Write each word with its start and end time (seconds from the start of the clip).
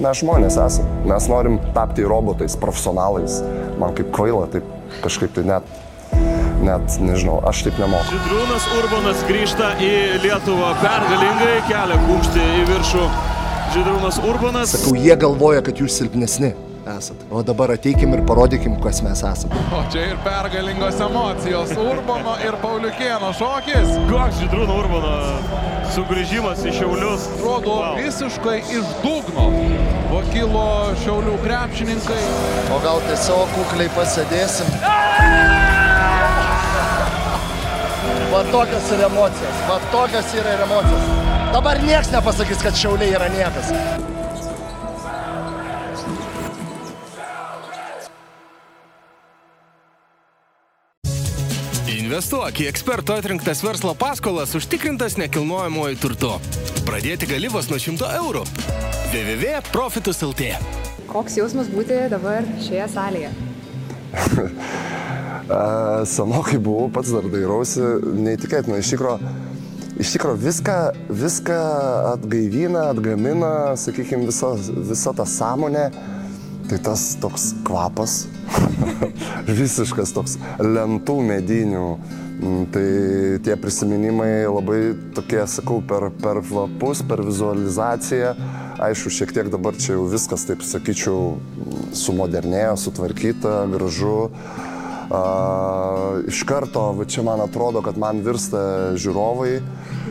mes 0.00 0.22
žmonės 0.22 0.56
esame. 0.60 0.88
Mes 1.08 1.28
norim 1.30 1.58
tapti 1.76 2.04
robotais, 2.08 2.56
profesionalais. 2.56 3.40
Man 3.80 3.94
kaip 3.98 4.12
kvaila, 4.14 4.46
taip 4.52 4.66
kažkaip 5.04 5.34
tai 5.36 5.44
net, 5.48 5.68
net 6.62 6.98
nežinau, 7.02 7.40
aš 7.48 7.64
taip 7.66 7.78
nemoku. 7.82 8.12
Žydrūnas 8.16 8.66
Urbanas 8.80 9.22
grįžta 9.28 9.72
į 9.82 9.92
Lietuvą 10.24 10.74
pergalingai, 10.82 11.54
kelia 11.70 12.00
kumštį 12.08 12.48
į 12.60 12.66
viršų. 12.72 13.06
Žydrūnas 13.72 14.20
Urbanas. 14.28 14.76
Sakau, 14.76 14.94
jie 15.00 15.16
galvoja, 15.16 15.62
kad 15.64 15.80
jūs 15.80 15.96
silpnesni 15.96 16.52
esat. 16.92 17.16
O 17.30 17.40
dabar 17.46 17.70
ateikim 17.76 18.12
ir 18.16 18.24
parodykim, 18.26 18.74
kas 18.82 19.00
mes 19.06 19.22
esame. 19.22 19.60
O 19.72 19.82
čia 19.92 20.08
ir 20.12 20.16
pergalingos 20.24 20.98
emocijos. 21.00 21.72
Urbano 21.78 22.34
ir 22.44 22.56
Pauliukėno 22.62 23.30
šokis. 23.38 23.92
Koks 24.10 24.40
Žydrūno 24.42 24.80
Urbano 24.82 25.14
sugrįžimas 25.92 26.62
į 26.66 26.72
Šiaulius. 26.78 27.28
Rodo 27.42 27.76
Wow. 27.78 27.96
visiškai 28.00 28.58
iš 28.64 28.84
dugno. 29.02 29.46
Vakilo 30.12 30.92
Šiaulių 31.00 31.38
krepšininkai. 31.40 32.18
O 32.74 32.80
gal 32.84 33.00
tiesiog 33.06 33.48
kukliai 33.54 33.88
pasėdėsim? 33.96 34.68
Va 38.32 38.42
tokios 38.52 38.92
ir 38.92 39.06
emocijos. 39.08 39.66
Va 39.70 39.80
tokios 39.94 40.36
yra 40.36 40.56
ir 40.58 40.64
emocijos. 40.68 41.10
Dabar 41.56 41.80
nieks 41.88 42.12
nepasakys, 42.12 42.60
kad 42.64 42.76
šiauliai 42.76 43.16
yra 43.16 43.32
niekas. 43.32 43.72
Investuok 52.12 52.58
į 52.60 52.66
eksperto 52.68 53.14
atrinktas 53.16 53.62
verslo 53.64 53.94
paskolas 53.96 54.50
užtikrintas 54.52 55.14
nekilnojamoji 55.16 55.96
turtu. 55.96 56.34
Pradėti 56.84 57.24
gali 57.30 57.48
vos 57.48 57.70
nuo 57.70 57.78
100 57.80 58.10
eurų. 58.18 58.42
www.profitus.lt 59.14 60.50
Koks 61.08 61.38
jausmas 61.40 61.70
būti 61.72 62.02
dabar 62.12 62.44
šioje 62.60 62.90
salėje? 62.92 63.30
A, 65.56 66.04
Senokai 66.04 66.60
buvau, 66.60 66.90
pats 66.92 67.14
dar 67.16 67.24
dairausi, 67.32 67.80
neįtikėtina. 68.28 68.84
Iš 68.84 68.92
tikrųjų, 68.92 69.32
iš 70.04 70.12
tikrųjų 70.12 70.42
viską, 70.44 70.78
viską 71.24 71.60
atgaivina, 72.12 72.90
atgamina, 72.92 73.54
sakykime, 73.80 74.28
visa, 74.28 74.52
visa 74.60 75.16
ta 75.16 75.24
sąmonė. 75.24 75.88
Tai 76.72 76.78
tas 76.80 77.02
toks 77.20 77.50
kvapas, 77.68 78.12
visiškas 79.60 80.14
toks 80.16 80.38
lentų 80.56 81.18
medinių. 81.28 81.82
Mm, 82.40 82.62
Tai 82.72 82.84
tie 83.44 83.56
prisiminimai 83.60 84.46
labai 84.48 84.78
tokie, 85.12 85.42
sakau, 85.52 85.82
per, 85.84 86.08
per 86.22 86.40
kvapus, 86.40 87.02
per 87.04 87.20
vizualizaciją. 87.26 88.32
Aišku, 88.88 89.12
šiek 89.12 89.34
tiek 89.36 89.52
dabar 89.52 89.76
čia 89.76 89.98
jau 89.98 90.06
viskas, 90.08 90.46
taip 90.48 90.64
sakyčiau, 90.64 91.36
sumodernėjo, 91.92 92.78
sutvarkyta, 92.86 93.66
gražu. 93.76 94.30
A, 95.12 95.22
iš 96.24 96.40
karto, 96.48 96.88
va 96.96 97.04
čia 97.04 97.26
man 97.28 97.44
atrodo, 97.44 97.84
kad 97.84 98.00
man 98.00 98.24
virsta 98.24 98.96
žiūrovai 98.96 99.58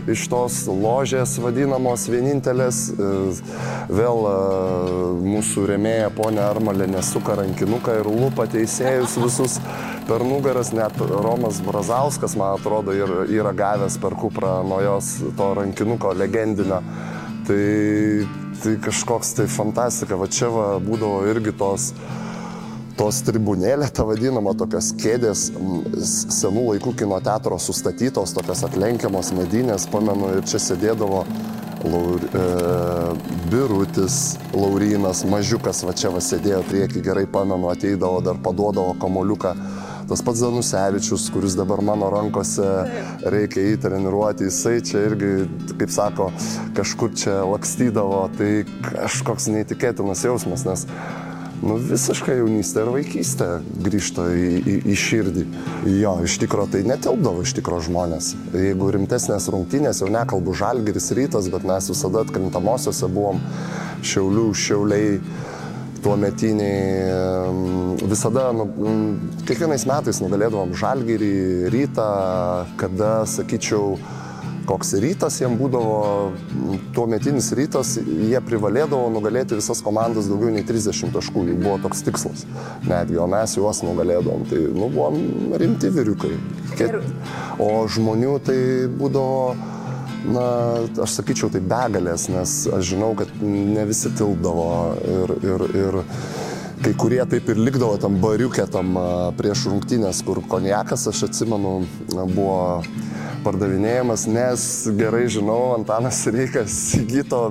iš 0.10 0.26
tos 0.32 0.64
ložės 0.68 1.36
vadinamos 1.42 2.08
vienintelės. 2.10 2.84
E, 2.92 3.10
Vėl 3.92 4.26
a, 4.28 4.34
mūsų 5.22 5.66
remėja 5.68 6.12
ponia 6.16 6.46
Armalė 6.50 6.88
nesuka 6.90 7.36
rankinuką 7.40 7.98
ir 8.00 8.08
lupa 8.08 8.46
teisėjus 8.50 9.18
visus 9.20 9.58
per 10.08 10.24
nugaras, 10.26 10.72
net 10.76 10.98
Romas 11.12 11.60
Brazauskas, 11.66 12.38
man 12.40 12.58
atrodo, 12.60 12.96
ir, 12.96 13.12
yra 13.32 13.52
gavęs 13.58 13.98
per 14.02 14.16
kuprą 14.20 14.62
nuo 14.68 14.80
jos 14.84 15.18
to 15.38 15.52
rankinuko 15.60 16.14
legendinio. 16.18 16.82
Tai, 17.48 17.62
tai 18.62 18.76
kažkoks 18.86 19.36
tai 19.40 19.48
fantastika, 19.52 20.16
va 20.20 20.30
čia 20.32 20.52
va 20.54 20.66
būdavo 20.84 21.26
irgi 21.32 21.56
tos 21.58 21.92
tos 23.02 23.24
tribunėlė, 23.26 23.88
ta 23.90 24.06
vadinama, 24.06 24.54
tokios 24.58 24.92
kėdės 25.02 25.48
senų 26.38 26.68
laikų 26.68 26.94
kino 27.02 27.18
teatro 27.26 27.58
sustatytos, 27.58 28.36
tokios 28.38 28.62
atlenkiamos 28.68 29.32
medinės, 29.34 29.88
pamenu, 29.90 30.36
ir 30.38 30.46
čia 30.46 30.62
sėdėdavo 30.62 31.26
Laur, 31.82 32.22
e, 32.22 32.42
Birutis, 33.50 34.36
Laurinas, 34.54 35.24
Mažiukas, 35.26 35.80
va 35.82 35.96
čia 35.98 36.12
va 36.14 36.22
sėdėjo 36.22 36.60
prieki, 36.68 37.02
gerai 37.02 37.24
pamenu, 37.26 37.72
ateidavo, 37.74 38.20
dar 38.22 38.38
paduodavo 38.38 38.94
kamoliuką. 39.02 39.56
Tas 40.12 40.22
pats 40.22 40.44
Danusevičius, 40.44 41.26
kuris 41.34 41.56
dabar 41.58 41.82
mano 41.82 42.12
rankose 42.14 42.68
reikia 43.34 43.64
įtreniruoti, 43.72 44.46
jisai 44.52 44.76
čia 44.86 45.08
irgi, 45.08 45.32
kaip 45.80 45.90
sako, 45.90 46.30
kažkur 46.78 47.16
čia 47.18 47.40
lakstydavo, 47.50 48.28
tai 48.38 48.52
kažkoks 48.92 49.50
neįtikėtinas 49.56 50.22
jausmas, 50.28 50.68
nes 50.70 50.86
Nu, 51.62 51.76
visiškai 51.78 52.40
jaunystė 52.40 52.82
ir 52.82 52.90
vaikystė 52.90 53.48
grįžta 53.86 54.24
į, 54.34 54.46
į, 54.66 54.76
į 54.90 54.96
širdį. 54.98 55.44
Jo, 55.94 56.16
iš 56.26 56.40
tikrųjų 56.42 56.74
tai 56.74 56.82
netilpdavo 56.90 57.44
iš 57.46 57.54
tikrųjų 57.60 57.86
žmonės. 57.92 58.32
Jeigu 58.58 58.90
rimtesnės 58.96 59.46
rungtynės, 59.54 60.02
jau 60.02 60.10
nekalbu 60.10 60.56
žalgeris 60.58 61.12
rytas, 61.18 61.52
bet 61.54 61.68
mes 61.70 61.92
visada 61.94 62.24
atkrintamosiose 62.26 63.10
buvom 63.14 63.44
šiaulių, 64.02 64.48
šiauliai 64.58 65.20
tuo 66.02 66.16
metiniai. 66.18 67.14
Visada, 68.10 68.48
nu, 68.58 68.66
kiekvienais 69.46 69.86
metais 69.86 70.22
nugalėdavom 70.24 70.74
žalgerį 70.82 71.36
rytą, 71.74 72.10
kada, 72.82 73.14
sakyčiau, 73.30 74.00
koks 74.70 74.94
rytas 75.02 75.40
jiem 75.42 75.58
būdavo, 75.60 75.96
tuo 76.96 77.06
metinis 77.10 77.52
rytas, 77.58 77.96
jie 78.02 78.40
privalėdavo 78.46 79.10
nugalėti 79.14 79.58
visas 79.60 79.82
komandas 79.86 80.30
daugiau 80.32 80.54
nei 80.54 80.66
30 80.68 81.14
taškų, 81.16 81.46
jų 81.50 81.58
buvo 81.64 81.78
toks 81.86 82.04
tikslas. 82.08 82.46
Netgi, 82.88 83.20
o 83.22 83.28
mes 83.32 83.58
juos 83.58 83.82
nugalėdavom, 83.86 84.46
tai 84.52 84.64
nu, 84.70 84.90
buvom 84.94 85.58
rimti 85.62 85.92
vyriukai. 85.94 86.34
Ket... 86.78 86.98
O 87.62 87.86
žmonių 87.92 88.38
tai 88.46 88.60
būdavo, 88.98 89.56
na, 90.34 90.46
aš 91.04 91.18
sakyčiau, 91.20 91.52
tai 91.54 91.62
begalės, 91.66 92.30
nes 92.32 92.56
aš 92.72 92.94
žinau, 92.94 93.12
kad 93.20 93.32
ne 93.42 93.86
visi 93.90 94.14
tilpdavo 94.18 94.72
ir, 95.18 95.36
ir, 95.46 95.68
ir 95.84 96.00
kai 96.82 96.94
kurie 96.98 97.22
taip 97.30 97.50
ir 97.52 97.60
likdavo 97.62 97.98
tam 98.02 98.18
bariukė 98.22 98.66
tam 98.74 98.96
prieš 99.38 99.68
rungtynės, 99.70 100.22
kur 100.26 100.42
konjakas, 100.50 101.06
aš 101.12 101.28
atsimenu, 101.28 101.74
buvo 102.34 102.82
pardavinėjamas, 103.46 104.26
nes 104.30 104.64
gerai 104.98 105.28
žinau, 105.32 105.76
Antanas 105.76 106.24
Reikas 106.34 106.74
Sigito, 106.92 107.44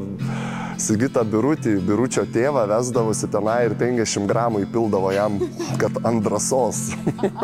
Sigitą 0.81 1.23
Birutį, 1.29 1.75
Biručio 1.85 2.23
tėvą 2.33 2.63
vesdavosi 2.71 3.29
tenai 3.29 3.67
ir 3.67 3.75
50 3.77 4.25
gramų 4.31 4.63
įpildavo 4.65 5.11
jam, 5.13 5.37
kad 5.81 5.99
ant 6.09 6.23
drąsos. 6.25 6.79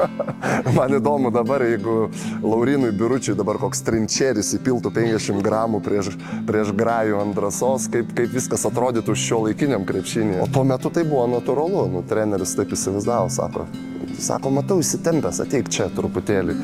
Man 0.77 0.97
įdomu 0.97 1.33
dabar, 1.35 1.65
jeigu 1.69 2.09
Laurinui 2.41 2.95
Biručiui 2.97 3.37
dabar 3.37 3.61
koks 3.61 3.85
trinčeris 3.85 4.55
įpiltų 4.57 4.93
50 4.97 5.45
gramų 5.45 5.83
prieš, 5.85 6.15
prieš 6.49 6.73
grajų 6.81 7.21
ant 7.27 7.37
drąsos, 7.37 7.91
kaip, 7.93 8.15
kaip 8.17 8.33
viskas 8.39 8.65
atrodytų 8.71 9.19
šio 9.27 9.43
laikiniam 9.45 9.85
krepšinį. 9.89 10.41
O 10.47 10.49
tuo 10.49 10.65
metu 10.65 10.93
tai 10.95 11.05
buvo 11.05 11.27
natūralu, 11.37 11.85
nu, 11.93 12.05
treneris 12.09 12.57
taip 12.57 12.73
įsivaizdavo, 12.73 13.29
sako. 13.37 13.69
Sako, 14.17 14.55
matau, 14.63 14.81
įsitempęs, 14.81 15.43
ateik 15.45 15.69
čia 15.69 15.91
truputėlį. 15.93 16.57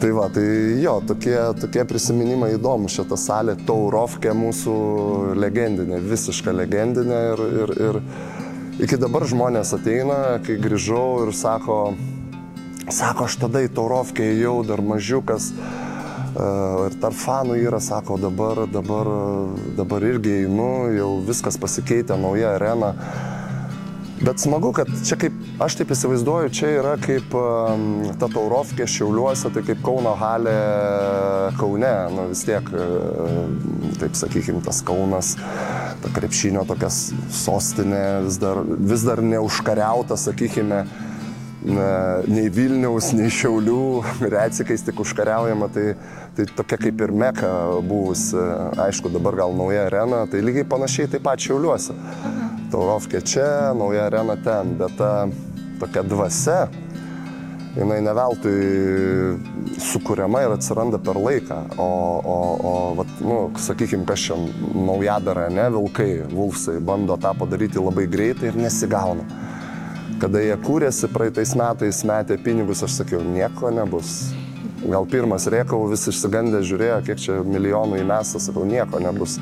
Tai 0.00 0.10
va, 0.16 0.30
tai 0.32 0.44
jo, 0.80 0.94
tokie, 1.04 1.36
tokie 1.60 1.82
prisiminimai 1.84 2.54
įdomu. 2.54 2.88
Šitą 2.88 3.18
salę 3.20 3.52
Taurovkė 3.68 4.32
mūsų 4.32 4.76
legendinė, 5.36 5.98
visiška 6.00 6.54
legendinė. 6.56 7.18
Ir, 7.34 7.42
ir, 7.60 7.72
ir 7.84 7.98
iki 8.86 8.96
dabar 8.96 9.26
žmonės 9.28 9.74
ateina, 9.76 10.38
kai 10.46 10.56
grįžau 10.62 11.26
ir 11.26 11.34
sako, 11.36 11.76
sako, 12.88 13.26
aš 13.28 13.36
tada 13.42 13.60
į 13.66 13.68
Taurovkę 13.76 14.24
ėjau, 14.24 14.54
dar 14.70 14.80
mažiukas. 14.80 15.50
e, 15.52 16.48
Ir 16.86 16.96
tarp 17.02 17.20
fanų 17.20 17.60
yra, 17.60 17.82
sako, 17.84 18.16
dabar, 18.24 18.64
dabar, 18.72 19.12
dabar 19.76 20.08
irgi 20.14 20.46
einu, 20.46 20.70
jau 20.96 21.10
viskas 21.28 21.60
pasikeitė, 21.60 22.16
nauja 22.16 22.54
arena. 22.56 22.94
Bet 24.20 24.38
smagu, 24.38 24.72
kad 24.76 24.88
čia 25.08 25.16
kaip, 25.16 25.36
aš 25.64 25.78
taip 25.78 25.92
įsivaizduoju, 25.94 26.50
čia 26.52 26.68
yra 26.76 26.92
kaip 27.00 27.32
um, 27.38 27.84
ta 28.20 28.28
Taurovkė 28.28 28.84
Šiauliuose, 28.84 29.48
tai 29.54 29.62
kaip 29.64 29.80
Kauno 29.84 30.12
halė 30.20 30.56
Kaune, 31.56 31.92
nu 32.12 32.26
vis 32.28 32.42
tiek, 32.44 32.68
uh, 32.68 33.46
taip 34.02 34.18
sakykime, 34.20 34.60
tas 34.66 34.82
Kaunas, 34.84 35.32
ta 36.04 36.12
krepšinio 36.12 36.66
tokias 36.68 37.06
sostinė 37.32 38.02
vis 38.26 38.36
dar, 38.42 38.60
vis 38.92 39.06
dar 39.08 39.24
neužkariauta, 39.24 40.20
sakykime, 40.20 40.82
na, 41.64 41.88
nei 42.28 42.52
Vilniaus, 42.52 43.14
nei 43.16 43.32
Šiaulių, 43.32 43.80
retsikais 44.36 44.84
tik 44.84 45.00
užkariaujama, 45.00 45.72
tai, 45.72 45.94
tai 46.36 46.48
tokia 46.60 46.82
kaip 46.84 47.06
ir 47.08 47.16
meka 47.24 47.56
buvusi, 47.80 48.36
aišku, 48.84 49.16
dabar 49.16 49.40
gal 49.46 49.56
nauja 49.56 49.88
arena, 49.88 50.26
tai 50.28 50.44
lygiai 50.44 50.68
panašiai 50.68 51.08
taip 51.16 51.24
pat 51.24 51.40
Šiauliuose. 51.40 51.96
Taurovkė 52.70 53.20
čia, 53.26 53.48
nauja 53.74 54.06
arena 54.06 54.36
ten, 54.38 54.76
bet 54.78 54.94
ta 54.98 55.26
tokia 55.80 56.04
dvasia, 56.06 56.58
jinai 57.74 58.00
neveltui 58.04 58.54
sukūriama 59.90 60.42
ir 60.44 60.54
atsiranda 60.54 61.00
per 61.02 61.18
laiką. 61.18 61.58
O, 61.82 61.88
o, 62.34 62.36
o 62.70 62.72
vat, 63.00 63.12
nu, 63.24 63.38
sakykime, 63.58 64.06
kas 64.08 64.28
čia 64.28 64.38
naujadara, 64.74 65.48
ne, 65.54 65.66
vilkai, 65.74 66.10
vulfsai, 66.30 66.78
bando 66.84 67.18
tą 67.20 67.34
padaryti 67.38 67.82
labai 67.82 68.06
greitai 68.10 68.50
ir 68.52 68.60
nesigauna. 68.60 69.26
Kada 70.20 70.42
jie 70.44 70.56
kūrėsi 70.60 71.08
praeitais 71.10 71.54
metais, 71.56 72.02
metė 72.04 72.36
pinigus, 72.44 72.84
aš 72.84 73.00
sakiau, 73.00 73.22
nieko 73.24 73.72
nebus. 73.72 74.18
Gal 74.80 75.06
pirmas 75.08 75.46
rėkau, 75.52 75.82
visi 75.90 76.10
išsigandę 76.12 76.62
žiūrėjo, 76.64 77.02
kiek 77.08 77.20
čia 77.20 77.42
milijonų 77.44 78.02
įmesta, 78.02 78.40
sakau, 78.40 78.66
nieko 78.68 79.00
nebus. 79.00 79.38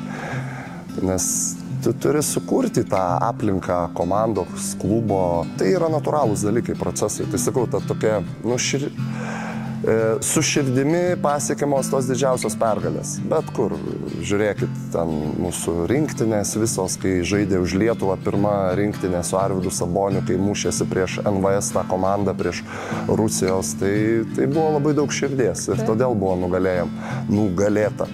Nes 1.03 1.58
tu 1.83 1.93
turi 1.93 2.23
sukurti 2.23 2.83
tą 2.83 2.97
aplinką 3.19 3.89
komandos, 3.93 4.73
klubo. 4.81 5.45
Tai 5.59 5.69
yra 5.77 5.89
natūralūs 5.91 6.43
dalykai, 6.47 6.75
procesai. 6.79 7.27
Tai 7.31 7.39
sakau, 7.41 7.67
ta 7.71 7.81
tokia, 7.83 8.19
nu, 8.43 8.57
šir... 8.59 8.89
e, 8.89 9.95
su 10.25 10.43
širdimi 10.43 11.15
pasiekiamos 11.23 11.87
tos 11.91 12.09
didžiausios 12.09 12.57
pergalės. 12.59 13.15
Bet 13.31 13.47
kur, 13.55 13.77
žiūrėkit, 14.19 14.73
ten 14.91 15.13
mūsų 15.39 15.85
rinktinės 15.91 16.51
visos, 16.59 16.97
kai 16.99 17.19
žaidė 17.23 17.61
už 17.63 17.77
Lietuvą 17.79 18.19
pirmą 18.25 18.55
rinktinę 18.79 19.23
su 19.23 19.39
Arvidu 19.39 19.71
Saboniu, 19.71 20.25
kai 20.27 20.35
mušėsi 20.41 20.87
prieš 20.91 21.21
NVS 21.23 21.71
tą 21.77 21.85
komandą, 21.87 22.35
prieš 22.35 22.63
Rusijos, 23.07 23.77
tai, 23.79 23.95
tai 24.35 24.51
buvo 24.51 24.75
labai 24.75 24.97
daug 24.99 25.15
širdies 25.15 25.69
ir 25.71 25.87
todėl 25.87 26.17
buvo 26.17 26.35
nugalėjom, 26.43 26.91
nugalėta 27.31 28.11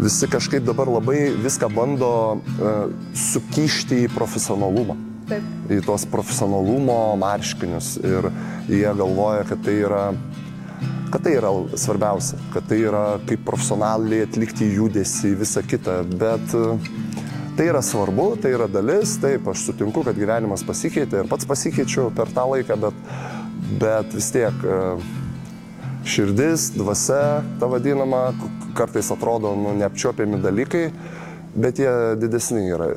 visi 0.00 0.28
kažkaip 0.30 0.64
dabar 0.64 0.88
labai 0.88 1.30
viską 1.36 1.68
bando 1.74 2.10
uh, 2.36 2.90
sukišti 3.16 4.04
į 4.06 4.10
profesionalumą. 4.14 4.96
Taip. 5.30 5.46
Į 5.70 5.80
tos 5.86 6.06
profesionalumo 6.10 7.14
marškinius 7.20 7.94
ir 8.02 8.30
jie 8.66 8.88
galvoja, 8.88 9.44
kad 9.46 9.62
tai 9.66 9.76
yra 9.84 10.04
kad 11.10 11.24
tai 11.26 11.34
yra 11.40 11.50
svarbiausia, 11.78 12.38
kad 12.54 12.66
tai 12.70 12.80
yra 12.86 13.04
kaip 13.26 13.42
profesionaliai 13.46 14.28
atlikti 14.28 14.68
judesi, 14.76 15.34
visą 15.38 15.62
kitą, 15.66 16.00
bet 16.18 16.54
uh, 16.58 16.90
tai 17.58 17.68
yra 17.68 17.82
svarbu, 17.84 18.32
tai 18.42 18.54
yra 18.56 18.70
dalis, 18.70 19.16
taip, 19.22 19.48
aš 19.50 19.66
sutinku, 19.68 20.04
kad 20.06 20.18
gyvenimas 20.18 20.64
pasikeitė 20.66 21.24
ir 21.24 21.30
pats 21.30 21.48
pasikeičiau 21.50 22.12
per 22.14 22.30
tą 22.34 22.46
laiką, 22.54 22.78
bet, 22.86 23.02
bet 23.82 24.14
vis 24.16 24.30
tiek 24.32 24.64
uh, 24.64 25.10
širdis, 26.04 26.70
dvasia, 26.76 27.42
ta 27.60 27.68
vadinama, 27.70 28.30
kartais 28.78 29.10
atrodo 29.10 29.54
nu, 29.58 29.74
neapčiopiami 29.78 30.40
dalykai, 30.42 30.84
bet 31.54 31.80
jie 31.82 31.92
didesni 32.20 32.66
yra. 32.70 32.90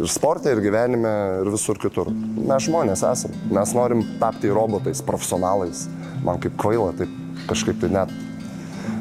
Ir 0.00 0.08
sporte, 0.08 0.52
ir 0.52 0.62
gyvenime, 0.64 1.12
ir 1.42 1.50
visur 1.52 1.78
kitur. 1.80 2.08
Mes 2.12 2.64
žmonės 2.64 3.02
esame. 3.04 3.36
Mes 3.52 3.74
norim 3.76 4.04
tapti 4.20 4.52
robotais, 4.54 5.02
profesionalais. 5.04 5.86
Man 6.24 6.40
kaip 6.40 6.56
kvaila, 6.60 6.92
taip 6.96 7.12
kažkaip 7.50 7.80
tai 7.82 7.90
net, 7.92 8.14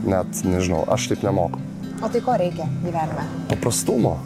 net 0.08 0.44
nežinau, 0.48 0.84
aš 0.92 1.12
taip 1.14 1.24
nemoku. 1.28 1.62
O 2.00 2.10
tai 2.12 2.22
ko 2.24 2.36
reikia 2.40 2.68
gyvenime? 2.84 3.28
Paprastumo. 3.52 4.18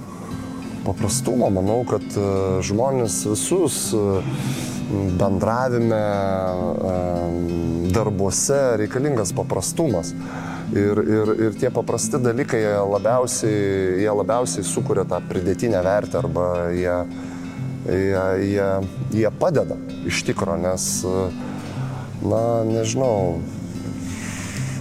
Paprastumo, 0.83 1.47
manau, 1.53 1.81
kad 1.88 2.03
e, 2.03 2.24
žmonės 2.68 3.21
visus 3.30 3.77
e, 3.95 4.01
bendravime, 5.19 6.00
e, 6.91 6.95
darbuose 7.95 8.59
reikalingas 8.81 9.31
paprastumas. 9.35 10.12
Ir, 10.74 11.00
ir, 11.06 11.31
ir 11.47 11.56
tie 11.62 11.69
paprasti 11.71 12.18
dalykai 12.19 12.59
jie 12.63 12.75
labiausiai, 12.89 13.57
jie 14.01 14.13
labiausiai 14.19 14.65
sukuria 14.65 15.06
tą 15.07 15.19
pridėtinę 15.30 15.83
vertę 15.85 16.18
arba 16.24 16.47
jie, 16.74 16.95
jie, 17.86 18.24
jie, 18.50 18.69
jie 19.13 19.33
padeda 19.39 19.77
iš 20.09 20.24
tikro, 20.25 20.57
nes, 20.57 20.88
na, 22.25 22.41
nežinau, 22.65 23.38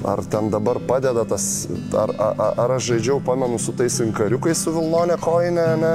ar 0.05 0.25
ten 0.25 0.51
dabar 0.51 0.79
padeda 0.89 1.25
tas, 1.25 1.69
ar, 1.95 2.11
ar, 2.19 2.55
ar 2.59 2.71
aš 2.77 2.93
žaidžiau, 2.93 3.21
pamenu, 3.25 3.59
su 3.59 3.75
tais 3.77 3.99
inkariukais 4.05 4.65
su 4.65 4.73
Vilnonė 4.75 5.19
koinė, 5.23 5.67
ne? 5.81 5.95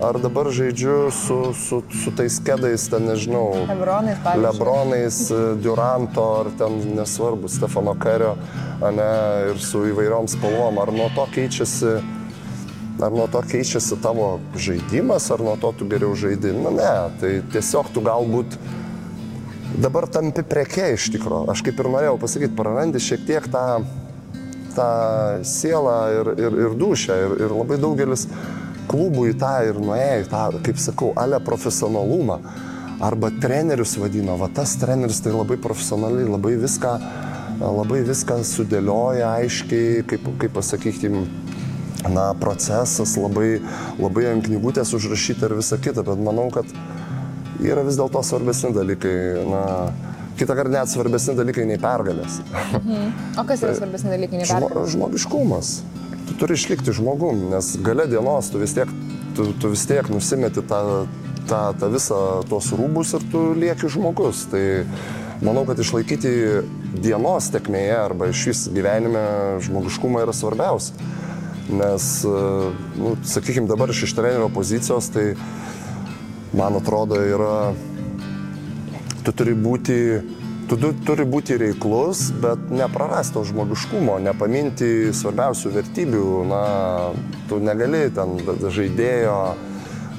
ar 0.00 0.16
dabar 0.22 0.48
žaidžiu 0.54 1.10
su, 1.12 1.38
su, 1.54 1.82
su 2.02 2.12
tais 2.16 2.38
kedais, 2.44 2.86
ten 2.88 3.04
nežinau, 3.10 3.66
Lebronais, 3.68 4.22
pavyzdžiui. 4.24 4.46
Lebronais, 4.46 5.18
Duranto, 5.60 6.24
ar 6.40 6.52
ten 6.58 6.78
nesvarbu, 6.96 7.50
Stefano 7.52 7.94
Kario, 8.00 8.36
ne, 8.80 9.10
ir 9.52 9.60
su 9.60 9.84
įvairiom 9.90 10.30
spalvom, 10.30 10.80
ar 10.80 10.94
nuo 10.96 11.10
to 11.16 11.26
keičiasi, 11.34 11.98
ar 13.00 13.12
nuo 13.12 13.28
to 13.32 13.42
keičiasi 13.52 14.00
tavo 14.00 14.32
žaidimas, 14.56 15.28
ar 15.34 15.44
nuo 15.44 15.58
to 15.60 15.74
tu 15.76 15.88
geriau 15.90 16.16
žaidi, 16.16 16.54
na 16.56 16.72
ne, 16.78 16.92
tai 17.20 17.34
tiesiog 17.52 17.92
tu 17.92 18.04
galbūt 18.04 18.56
dabar 19.78 20.08
tampi 20.10 20.42
prekė 20.46 20.92
iš 20.96 21.10
tikro. 21.14 21.44
Aš 21.50 21.62
kaip 21.66 21.78
ir 21.80 21.90
norėjau 21.92 22.16
pasakyti, 22.22 22.56
prarandi 22.58 23.02
šiek 23.02 23.26
tiek 23.28 23.46
tą, 23.52 23.64
tą 24.76 24.90
sielą 25.46 25.98
ir, 26.16 26.32
ir, 26.40 26.58
ir 26.66 26.76
dušę. 26.80 27.18
Ir, 27.26 27.36
ir 27.46 27.54
labai 27.54 27.78
daugelis 27.80 28.26
klubų 28.90 29.28
į 29.30 29.38
tą 29.40 29.54
ir 29.68 29.78
nuėjo, 29.78 30.24
į 30.24 30.28
tą, 30.30 30.44
kaip 30.66 30.82
sakau, 30.82 31.12
ale 31.20 31.40
profesionalumą. 31.44 32.40
Arba 33.00 33.30
trenerius 33.40 33.94
vadino, 33.96 34.34
va 34.36 34.50
tas 34.52 34.74
treneris 34.76 35.22
tai 35.24 35.32
labai 35.32 35.56
profesionaliai, 35.62 36.26
labai 36.28 36.56
viską, 36.60 36.90
labai 37.62 38.02
viską 38.04 38.42
sudėlioja 38.44 39.30
aiškiai, 39.38 40.02
kaip, 40.10 40.26
kaip 40.42 40.52
pasakykime, 40.58 41.22
na, 42.12 42.30
procesas 42.40 43.16
labai, 43.20 43.62
labai 44.00 44.26
ant 44.34 44.44
knygutės 44.44 44.92
užrašyta 44.96 45.48
ir 45.48 45.56
visa 45.62 45.80
kita, 45.80 46.04
bet 46.04 46.20
manau, 46.20 46.50
kad 46.52 46.68
yra 47.62 47.84
vis 47.86 47.98
dėlto 48.00 48.22
svarbesni 48.24 48.72
dalykai, 48.76 49.14
na, 49.48 49.62
kitą 50.40 50.56
kartą 50.56 50.72
net 50.72 50.90
svarbesni 50.92 51.36
dalykai 51.38 51.66
nei 51.68 51.80
pergalės. 51.80 52.40
O 53.38 53.44
kas 53.48 53.64
yra 53.64 53.76
svarbesni 53.76 54.12
dalykai? 54.14 54.40
nei 54.40 54.48
Žmo, 54.48 54.68
pergalė? 54.68 54.92
žmogiškumas. 54.94 55.72
Tu 56.28 56.36
turi 56.40 56.56
išlikti 56.56 56.94
žmogum, 56.96 57.48
nes 57.52 57.72
gale 57.84 58.06
dienos 58.10 58.50
tu 58.52 58.60
vis 58.62 58.74
tiek, 58.76 58.90
tu, 59.36 59.50
tu 59.60 59.72
vis 59.72 59.86
tiek 59.88 60.08
nusimeti 60.12 60.62
tą, 60.70 60.82
tą, 61.50 61.62
tą 61.80 61.90
visą 61.92 62.20
tos 62.50 62.70
rūbus 62.76 63.16
ir 63.18 63.26
tu 63.32 63.50
lieki 63.58 63.90
žmogus. 63.92 64.46
Tai 64.52 64.62
manau, 65.44 65.64
kad 65.68 65.80
išlaikyti 65.80 66.34
dienos 67.02 67.50
tekmėje 67.54 67.96
arba 67.98 68.30
iš 68.30 68.46
vis 68.50 68.66
gyvenime 68.72 69.24
žmogiškumą 69.66 70.24
yra 70.26 70.36
svarbiausia. 70.36 70.94
Nes, 71.70 72.06
nu, 72.98 73.14
sakykime, 73.30 73.68
dabar 73.70 73.92
iš 73.92 74.08
iš 74.08 74.14
trenerio 74.18 74.48
pozicijos, 74.50 75.06
tai 75.14 75.34
man 76.52 76.76
atrodo 76.80 77.16
yra, 77.22 77.72
tu 79.24 79.32
turi 79.32 79.54
būti 79.54 79.96
Tu 80.70 80.76
tu- 80.78 80.94
turi 81.02 81.24
būti 81.26 81.56
reiklus, 81.58 82.28
bet 82.30 82.68
neprarasti 82.70 83.34
to 83.34 83.40
žmogiškumo, 83.42 84.20
nepaminti 84.22 85.10
svarbiausių 85.10 85.72
vertybių. 85.74 86.26
Na, 86.46 86.60
tu 87.50 87.58
negali 87.58 88.04
ten 88.14 88.36
žaidėjo, 88.62 89.34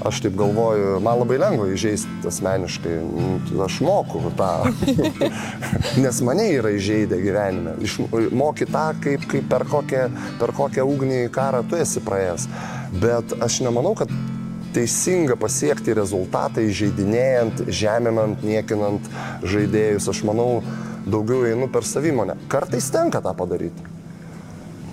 aš 0.04 0.20
taip 0.26 0.36
galvoju, 0.36 1.00
man 1.00 1.22
labai 1.22 1.38
lengva 1.40 1.70
įžeisti 1.72 2.28
asmeniškai. 2.28 2.98
Aš 3.64 3.80
moku 3.80 4.20
tą. 4.36 4.68
Nes 6.04 6.20
mane 6.20 6.50
yra 6.58 6.76
įžeidę 6.76 7.22
gyvenime. 7.24 7.78
Moki 8.36 8.68
tą, 8.68 8.90
kaip, 9.00 9.24
kaip 9.32 9.48
per, 9.48 9.64
kokią, 9.64 10.10
per 10.36 10.52
kokią 10.52 10.84
ugnį 10.84 11.30
karą 11.32 11.64
tu 11.64 11.80
esi 11.80 12.04
praėjęs. 12.04 12.50
Bet 13.00 13.38
aš 13.40 13.62
nemanau, 13.64 13.96
kad 13.96 14.12
teisinga 14.76 15.38
pasiekti 15.40 15.96
rezultatą 15.98 16.64
įžeidinėjant, 16.66 17.66
žeminant, 17.72 18.44
niekinant 18.46 19.08
žaidėjus. 19.44 20.10
Aš 20.12 20.24
manau, 20.28 20.64
daugiau 21.06 21.46
einu 21.50 21.70
per 21.72 21.88
savimonę. 21.88 22.38
Kartais 22.52 22.90
tenka 22.94 23.22
tą 23.22 23.34
padaryti. 23.38 23.90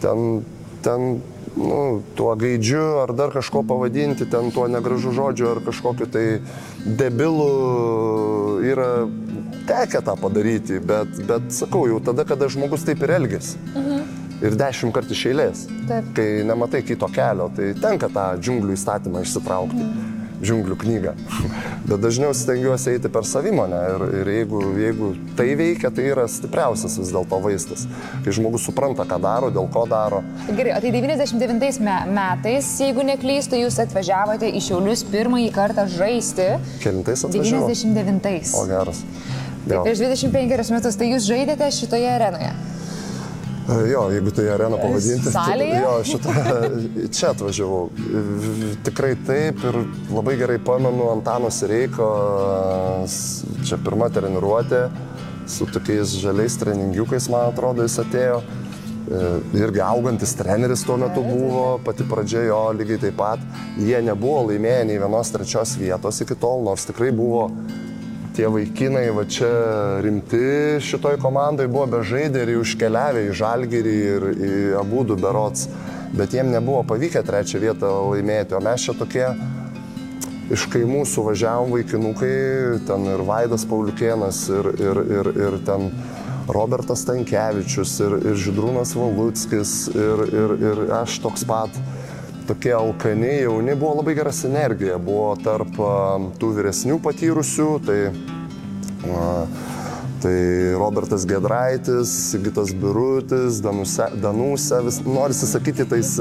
Ten, 0.02 0.42
ten 0.82 1.20
nu, 1.56 2.02
tuo 2.14 2.34
gaidžiu 2.38 3.00
ar 3.02 3.12
dar 3.12 3.32
kažko 3.34 3.64
pavadinti, 3.66 4.28
ten 4.30 4.52
tuo 4.54 4.68
negražu 4.70 5.12
žodžiu 5.14 5.50
ar 5.52 5.62
kažkokiu 5.66 6.06
tai 6.06 6.26
debilu 6.84 8.60
yra 8.62 9.08
tekę 9.68 10.02
tą 10.04 10.14
padaryti, 10.20 10.78
bet, 10.80 11.18
bet 11.28 11.50
sakau, 11.52 11.86
jau 11.90 12.00
tada, 12.00 12.24
kada 12.28 12.48
žmogus 12.48 12.86
taip 12.88 13.02
ir 13.04 13.16
elgesi. 13.18 13.58
Ir 14.38 14.54
dešimt 14.54 14.94
kartų 14.94 15.16
iš 15.16 15.24
eilės. 15.32 15.64
Taip. 15.88 16.12
Kai 16.14 16.28
nematai 16.46 16.84
kito 16.86 17.08
kelio, 17.10 17.48
tai 17.56 17.72
tenka 17.82 18.06
tą 18.12 18.28
džiunglių 18.38 18.76
įstatymą 18.76 19.24
išsitraukti. 19.24 19.88
Džiunglių 20.38 20.76
knygą. 20.78 21.12
Bet 21.88 21.98
dažniau 22.04 22.30
stengiuosi 22.36 22.92
eiti 22.92 23.10
per 23.10 23.26
savimonę 23.26 23.80
ir, 23.96 24.04
ir 24.20 24.30
jeigu, 24.36 24.60
jeigu 24.78 25.08
tai 25.34 25.48
veikia, 25.58 25.90
tai 25.90 26.04
yra 26.12 26.28
stipriausias 26.30 26.94
vis 27.00 27.10
dėlto 27.10 27.40
vaistas. 27.42 27.88
Kai 28.22 28.36
žmogus 28.36 28.68
supranta, 28.68 29.02
ką 29.08 29.18
daro, 29.24 29.50
dėl 29.50 29.66
ko 29.74 29.82
daro. 29.90 30.22
Gerai, 30.52 30.76
o 30.76 30.78
tai 30.84 30.94
99 30.94 31.82
me 31.82 31.98
metais, 32.20 32.70
jeigu 32.84 33.02
neklystu, 33.10 33.58
jūs 33.58 33.80
atvažiavote 33.82 34.52
į 34.54 34.62
Šiaulius 34.68 35.02
pirmąjį 35.10 35.50
kartą 35.58 35.88
žaisti. 35.90 36.52
Kelintais 36.84 37.26
atvažiavau. 37.26 37.66
99. 37.74 38.54
O 38.54 38.66
geras. 38.70 39.02
Tai 39.66 39.80
Jo. 39.80 39.82
prieš 39.84 40.06
25 40.06 40.76
metus, 40.78 40.96
tai 40.96 41.10
jūs 41.10 41.26
žaidėte 41.26 41.66
šitoje 41.74 42.06
arenoje. 42.14 42.54
E, 43.68 43.88
Jo, 43.92 44.06
jeigu 44.12 44.30
tai 44.32 44.46
areną 44.48 44.78
pavadinti. 44.80 45.28
Salėje? 45.34 45.74
Tai, 45.74 45.82
jo, 45.84 45.96
šitą, 46.08 46.34
čia 47.12 47.32
atvažiavau. 47.34 47.82
Tikrai 48.86 49.10
taip 49.28 49.60
ir 49.68 49.76
labai 50.14 50.36
gerai 50.40 50.56
pamenu 50.64 51.10
Antano 51.12 51.50
Sireiko, 51.52 52.08
s- 53.04 53.44
čia 53.68 53.76
pirma 53.84 54.08
treniruotė, 54.12 54.86
su 55.48 55.66
tokiais 55.68 56.16
žaliais 56.22 56.56
treningiukais, 56.60 57.28
man 57.32 57.50
atrodo, 57.52 57.84
jis 57.84 57.98
atėjo. 58.04 58.40
E, 59.08 59.20
Irgi 59.56 59.80
augantis 59.80 60.34
treneris 60.36 60.82
tuo 60.84 60.96
metu 61.00 61.22
buvo, 61.24 61.78
pati 61.84 62.04
pradžia 62.08 62.42
jo 62.48 62.58
lygiai 62.76 63.00
taip 63.06 63.16
pat. 63.20 63.44
Jie 63.80 64.00
nebuvo 64.04 64.42
laimėję 64.50 64.82
nei 64.90 64.98
vienos 65.00 65.30
trečios 65.32 65.76
vietos 65.80 66.20
iki 66.24 66.36
tol, 66.36 66.60
nors 66.66 66.84
tikrai 66.88 67.08
buvo 67.16 67.46
tie 68.38 68.46
vaikinai 68.46 69.08
va 69.10 69.24
čia 69.26 69.48
rimti 70.04 70.78
šitoj 70.86 71.16
komandai 71.18 71.66
buvo 71.66 71.88
bežaidė 71.96 72.44
ir 72.44 72.52
jau 72.54 72.60
iškeliavę 72.62 73.24
į 73.26 73.32
Žalgirį 73.40 73.94
ir 74.12 74.26
į 74.30 74.50
Abudų 74.78 75.16
berots, 75.18 75.64
bet 76.14 76.36
jiem 76.36 76.52
nebuvo 76.52 76.84
pavykę 76.86 77.24
trečią 77.26 77.58
vietą 77.64 77.90
laimėti, 78.12 78.54
o 78.54 78.60
mes 78.62 78.84
čia 78.86 78.94
tokie 78.94 79.26
iš 80.54 80.68
kaimų 80.70 81.02
suvažiavom 81.10 81.74
vaikinukai, 81.74 82.30
ten 82.86 83.10
ir 83.10 83.24
Vaidas 83.26 83.66
Pauliukėnas, 83.68 84.44
ir, 84.54 84.70
ir, 84.86 85.02
ir, 85.18 85.32
ir 85.48 85.58
ten 85.66 85.90
Robertas 86.48 87.02
Tankievičius, 87.10 87.98
ir, 88.06 88.20
ir 88.22 88.38
Židrūnas 88.38 88.94
Valutskis, 88.96 89.74
ir, 89.98 90.24
ir, 90.30 90.54
ir 90.62 90.84
aš 91.02 91.18
toks 91.26 91.42
pat 91.48 91.74
tokie 92.48 92.72
alkani, 92.74 93.34
jauni, 93.42 93.74
buvo 93.78 93.98
labai 94.00 94.14
gera 94.16 94.32
sinergija, 94.32 94.96
buvo 95.02 95.34
tarp 95.44 95.76
tų 96.40 96.52
vyresnių 96.56 96.96
patyrusių, 97.04 97.68
tai, 97.86 97.98
tai 100.24 100.34
Robertas 100.80 101.26
Gedraitis, 101.28 102.14
Gitas 102.44 102.72
Birutis, 102.72 103.60
Danuse, 103.64 104.08
Danuse, 104.22 104.80
vis 104.86 105.00
norisi 105.04 105.48
sakyti 105.50 105.86
tais, 105.92 106.14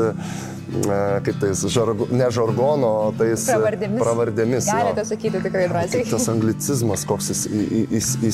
kaip 1.24 1.40
tais, 1.42 1.64
žargo, 1.72 2.10
ne 2.12 2.28
žargono, 2.36 2.92
tais 3.20 3.46
Pravardėmis. 3.48 4.02
pravardėmis 4.04 4.68
jo. 4.68 4.80
Galite 4.82 5.06
sakyti 5.08 5.44
tikrai 5.46 5.70
drąsiai. 5.72 6.08
Tas 6.12 6.28
anglicizmas, 6.34 7.06
koks 7.08 7.32
jis, 7.32 7.46
į, 7.48 7.86
į, 7.88 8.02
į, 8.28 8.34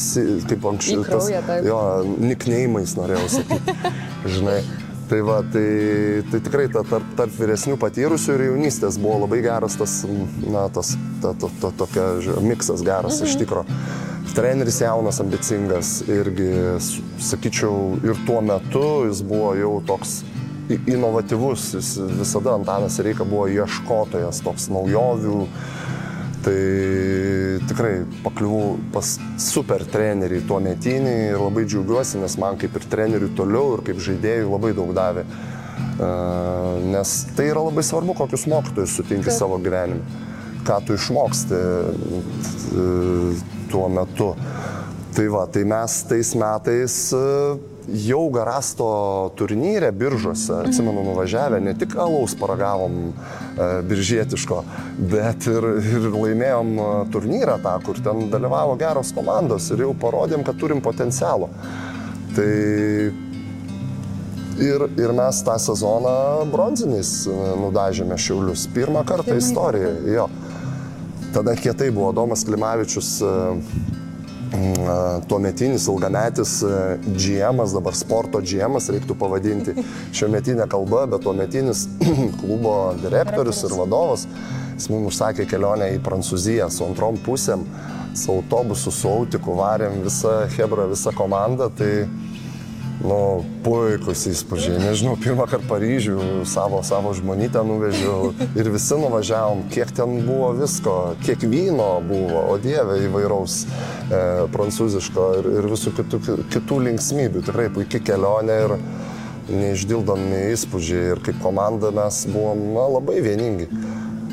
kaip 0.49 0.65
anksčiau. 0.73 1.21
Jo, 1.67 1.83
nikneimais 2.31 2.97
norėjau 2.97 3.29
sakyti. 3.37 3.77
Žinai. 4.33 4.63
Tai 5.13 5.21
va, 5.21 5.43
tai, 5.51 6.23
tai 6.31 6.39
tikrai 6.41 6.63
ta, 6.73 6.81
tarp, 6.89 7.11
tarp 7.13 7.33
vyresnių 7.37 7.75
patyrusių 7.77 8.33
ir 8.33 8.43
jaunystės 8.47 8.95
buvo 8.97 9.19
labai 9.27 9.43
geras 9.45 9.75
tas, 9.77 9.99
na, 10.41 10.63
tas, 10.73 10.95
ta, 11.21 11.35
ta, 11.37 11.51
ta, 11.61 11.69
tokia, 11.83 12.05
miksas 12.41 12.81
geras 12.81 13.19
Mhm. 13.21 13.27
iš 13.29 13.35
tikro. 13.37 13.61
Treneris 14.33 14.81
jaunas, 14.81 15.19
ambicingas 15.21 16.01
irgi, 16.09 16.49
sakyčiau, 17.21 18.01
ir 18.01 18.17
tuo 18.25 18.41
metu 18.41 19.05
jis 19.05 19.21
buvo 19.21 19.53
jau 19.53 19.83
toks 19.85 20.23
inovatyvus, 20.89 21.75
jis 21.77 21.93
visada 22.17 22.55
Antanas 22.57 22.97
Reika 22.97 23.23
buvo 23.23 23.45
ieškotojas, 23.45 24.41
toks 24.41 24.65
naujovių, 24.73 25.45
Tai 26.43 26.59
tikrai 27.69 27.93
pakliuvau 28.23 28.75
pas 28.91 29.13
super 29.39 29.85
trenerį 29.87 30.41
tuo 30.47 30.59
metinį 30.63 31.13
ir 31.29 31.39
labai 31.39 31.63
džiaugiuosi, 31.69 32.19
nes 32.19 32.35
man 32.41 32.59
kaip 32.59 32.75
ir 32.75 32.87
treneriui 32.91 33.31
toliau 33.37 33.77
ir 33.77 33.85
kaip 33.87 34.01
žaidėjui 34.03 34.49
labai 34.51 34.73
daug 34.75 34.91
davė. 34.97 35.23
E, 35.23 36.09
Nes 36.93 37.15
tai 37.37 37.47
yra 37.53 37.63
labai 37.63 37.85
svarbu, 37.87 38.17
kokius 38.19 38.43
mokytojus 38.51 38.97
sutinki 38.99 39.31
savo 39.31 39.59
gyvenime, 39.63 40.03
ką 40.67 40.81
tu 40.87 40.97
išmoksti 40.99 41.59
e, 41.59 42.85
tuo 43.71 43.87
metu. 43.93 44.33
Tai 45.13 45.27
va, 45.29 45.45
tai 45.47 45.63
mes 45.69 45.99
tais 46.09 46.33
metais 46.41 46.97
e, 47.15 47.23
jau 47.87 48.29
Garasto 48.29 48.87
turnyre 49.35 49.91
biržuose, 49.91 50.53
atsimenu, 50.67 51.03
nuvažiavę, 51.03 51.59
ne 51.61 51.73
tik 51.77 51.95
alaus 51.99 52.35
paragavom 52.39 52.95
e, 53.09 53.13
biržietiško, 53.89 54.61
bet 55.11 55.47
ir, 55.51 55.67
ir 55.81 56.07
laimėjom 56.13 56.71
e, 56.77 56.87
turnyrą 57.13 57.57
tą, 57.63 57.75
kur 57.85 57.99
ten 58.03 58.27
dalyvavo 58.33 58.77
geros 58.79 59.13
komandos 59.15 59.69
ir 59.73 59.85
jau 59.85 59.93
parodėm, 59.99 60.45
kad 60.47 60.59
turim 60.61 60.81
potencialo. 60.83 61.49
Tai 62.33 62.49
ir, 64.63 64.87
ir 64.97 65.13
mes 65.13 65.43
tą 65.45 65.57
sezoną 65.67 66.15
bronziniais 66.53 67.11
e, 67.27 67.35
nudažėme 67.61 68.17
šiaulius. 68.17 68.67
Pirmą 68.73 69.03
kartą 69.07 69.37
istorijoje. 69.39 70.15
Jo. 70.15 70.29
Tada 71.33 71.55
kietai 71.57 71.89
buvo 71.93 72.11
Domas 72.13 72.45
Klimavičius, 72.45 73.15
tuo 75.27 75.39
metinis 75.41 75.87
ilgametis 75.87 76.59
GM, 77.05 77.63
dabar 77.73 77.95
sporto 77.97 78.41
GM, 78.41 78.77
reiktų 78.77 79.15
pavadinti 79.17 79.73
šio 80.13 80.29
metinę 80.29 80.67
kalbą, 80.69 81.07
bet 81.09 81.25
tuo 81.25 81.33
metinis 81.37 81.87
klubo 82.41 82.75
direktorius 83.01 83.63
ir 83.65 83.73
vadovas. 83.79 84.27
Jis 84.73 84.89
mums 84.89 85.13
užsakė 85.13 85.45
kelionę 85.49 85.91
į 85.95 86.01
Prancūziją 86.05 86.69
su 86.73 86.85
antrom 86.85 87.17
pusėm, 87.25 87.65
su 88.17 88.33
autobusu, 88.33 88.93
su 88.93 89.09
autiku, 89.09 89.55
varėm 89.57 90.01
visą 90.05 90.43
Hebra, 90.57 90.87
visą 90.89 91.13
komandą. 91.17 91.69
Tai 91.77 91.91
Nu, 93.03 93.43
puikus 93.65 94.21
įspūdžiai. 94.31 94.77
Nežinau, 94.79 95.17
pirmą 95.19 95.43
kartą 95.51 95.67
Paryžių 95.67 96.45
savo, 96.47 96.79
savo 96.87 97.11
žmonytę 97.17 97.59
nuvežiau 97.67 98.29
ir 98.55 98.69
visi 98.71 98.95
nuvažiavom, 98.95 99.65
kiek 99.73 99.89
ten 99.91 100.21
buvo 100.23 100.53
visko, 100.55 100.93
kiek 101.25 101.43
vyno 101.51 101.97
buvo, 102.07 102.45
o 102.53 102.55
dieve 102.63 103.01
įvairaus 103.03 103.65
e, 103.65 104.21
prancūziško 104.53 105.25
ir, 105.41 105.49
ir 105.59 105.67
visų 105.73 105.91
kitų, 105.97 106.21
kitų 106.53 106.77
linksmybių. 106.85 107.41
Tikrai 107.49 107.65
puikia 107.75 107.99
kelionė 108.07 108.55
ir 108.69 108.75
neišdildomi 109.51 110.39
įspūdžiai 110.53 111.09
ir 111.17 111.23
kaip 111.25 111.41
komanda 111.43 111.91
mes 111.91 112.21
buvom 112.31 112.61
na, 112.77 112.85
labai 112.93 113.17
vieningi. 113.25 113.67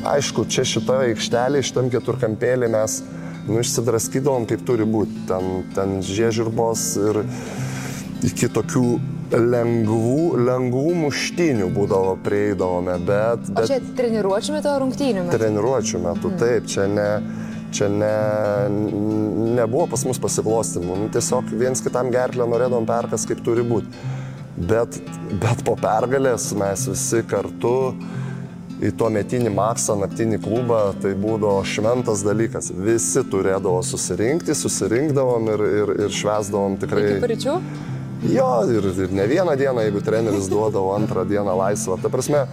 Aišku, 0.06 0.46
čia 0.46 0.62
šita 0.62 1.02
aikštelė, 1.08 1.64
šitam 1.66 1.90
keturkampėlį 1.90 2.70
mes 2.70 3.00
nu, 3.48 3.58
išsidraskydavom 3.64 4.46
kaip 4.46 4.62
turi 4.68 4.86
būti. 4.86 5.26
Ten, 5.26 5.50
ten 5.74 5.98
žiežirbos 6.06 6.86
ir 7.02 7.24
iki 8.26 8.48
tokių 8.52 8.84
lengvų, 9.30 10.24
lengvų 10.48 10.94
muštinių 11.04 11.68
būdavo 11.74 12.16
prieidavome, 12.24 12.96
bet, 13.06 13.46
O 13.52 13.58
bet 13.60 13.70
čia 13.70 13.78
treniruočių 13.98 14.56
metu 14.56 14.74
rungtynių 14.82 15.26
metu? 15.26 15.38
treniruočių 15.38 16.02
metu 16.08 16.32
taip, 16.40 16.68
čia 16.70 16.88
ne. 16.90 17.10
Čia 17.70 17.86
ne, 17.86 18.14
nebuvo 19.54 19.84
pas 19.92 20.02
mus 20.02 20.18
pasiklostymų, 20.18 20.96
nu, 21.04 21.04
tiesiog 21.14 21.52
viens 21.54 21.78
kitam 21.78 22.08
gerklę 22.10 22.42
norėdom 22.50 22.82
perkas 22.88 23.22
kaip 23.30 23.44
turi 23.46 23.62
būti. 23.62 23.86
Bet, 24.58 24.98
bet 25.38 25.62
po 25.62 25.76
pergalės 25.78 26.48
mes 26.58 26.88
visi 26.90 27.22
kartu 27.30 27.94
į 28.82 28.90
tuo 28.98 29.12
metinį 29.14 29.52
maksą, 29.54 29.94
naktinį 30.02 30.40
klubą, 30.42 30.80
tai 30.98 31.12
būdavo 31.14 31.62
šventas 31.62 32.24
dalykas. 32.26 32.72
Visi 32.74 33.22
turėdavo 33.30 33.84
susirinkti, 33.86 34.58
susirinkdavom 34.58 35.48
ir, 35.54 35.64
ir, 35.84 35.94
ir 36.08 36.18
švesdavom 36.18 36.74
tikrai. 36.82 37.06
Iki 37.12 37.24
paryčių? 37.28 37.56
Jo, 38.28 38.50
ir, 38.68 38.84
ir 38.84 39.12
ne 39.16 39.24
vieną 39.28 39.56
dieną, 39.56 39.80
jeigu 39.86 40.02
treneris 40.04 40.48
duodavo 40.48 40.92
antrą 40.96 41.24
dieną 41.24 41.56
laisvą. 41.56 41.96
Ta 42.02 42.10
prasme, 42.12 42.44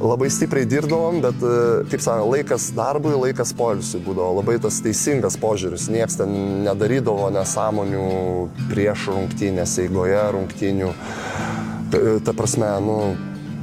labai 0.00 0.28
stipriai 0.30 0.66
dirbdavom, 0.68 1.22
bet, 1.24 1.40
e, 1.42 1.60
kaip 1.90 2.04
sakė, 2.04 2.26
laikas 2.28 2.68
darbui, 2.76 3.14
laikas 3.16 3.54
poilsiui 3.56 4.02
būdavo 4.04 4.36
labai 4.38 4.58
tas 4.62 4.82
teisingas 4.84 5.38
požiūris. 5.40 5.88
Niekas 5.92 6.20
ten 6.20 6.36
nedarydavo 6.66 7.30
nesąmonių 7.34 8.04
prieš 8.68 9.08
rungtynės, 9.14 9.78
eigoje 9.86 10.20
rungtynių. 10.36 10.92
Ta, 11.88 12.04
ta 12.28 12.36
prasme, 12.36 12.68
nu, 12.84 12.98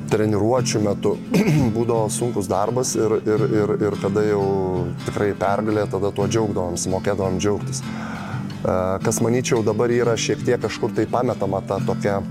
treniruočių 0.09 0.81
metu 0.85 1.15
būdavo 1.75 2.09
sunkus 2.13 2.49
darbas 2.49 2.95
ir, 2.97 3.19
ir, 3.25 3.45
ir, 3.61 3.77
ir 3.89 3.97
kada 4.01 4.25
jau 4.25 4.43
tikrai 5.05 5.31
pergalė, 5.37 5.85
tada 5.91 6.11
tuo 6.15 6.27
džiaugdavom, 6.29 6.77
mokėdavom 6.97 7.39
džiaugtis. 7.41 7.81
Kas 9.05 9.21
manyčiau 9.21 9.61
dabar 9.65 9.91
yra 9.93 10.15
šiek 10.17 10.41
tiek 10.45 10.61
kažkur 10.61 10.93
tai 10.95 11.05
pametama 11.09 11.61
ta 11.67 11.77
tokia, 11.85 12.21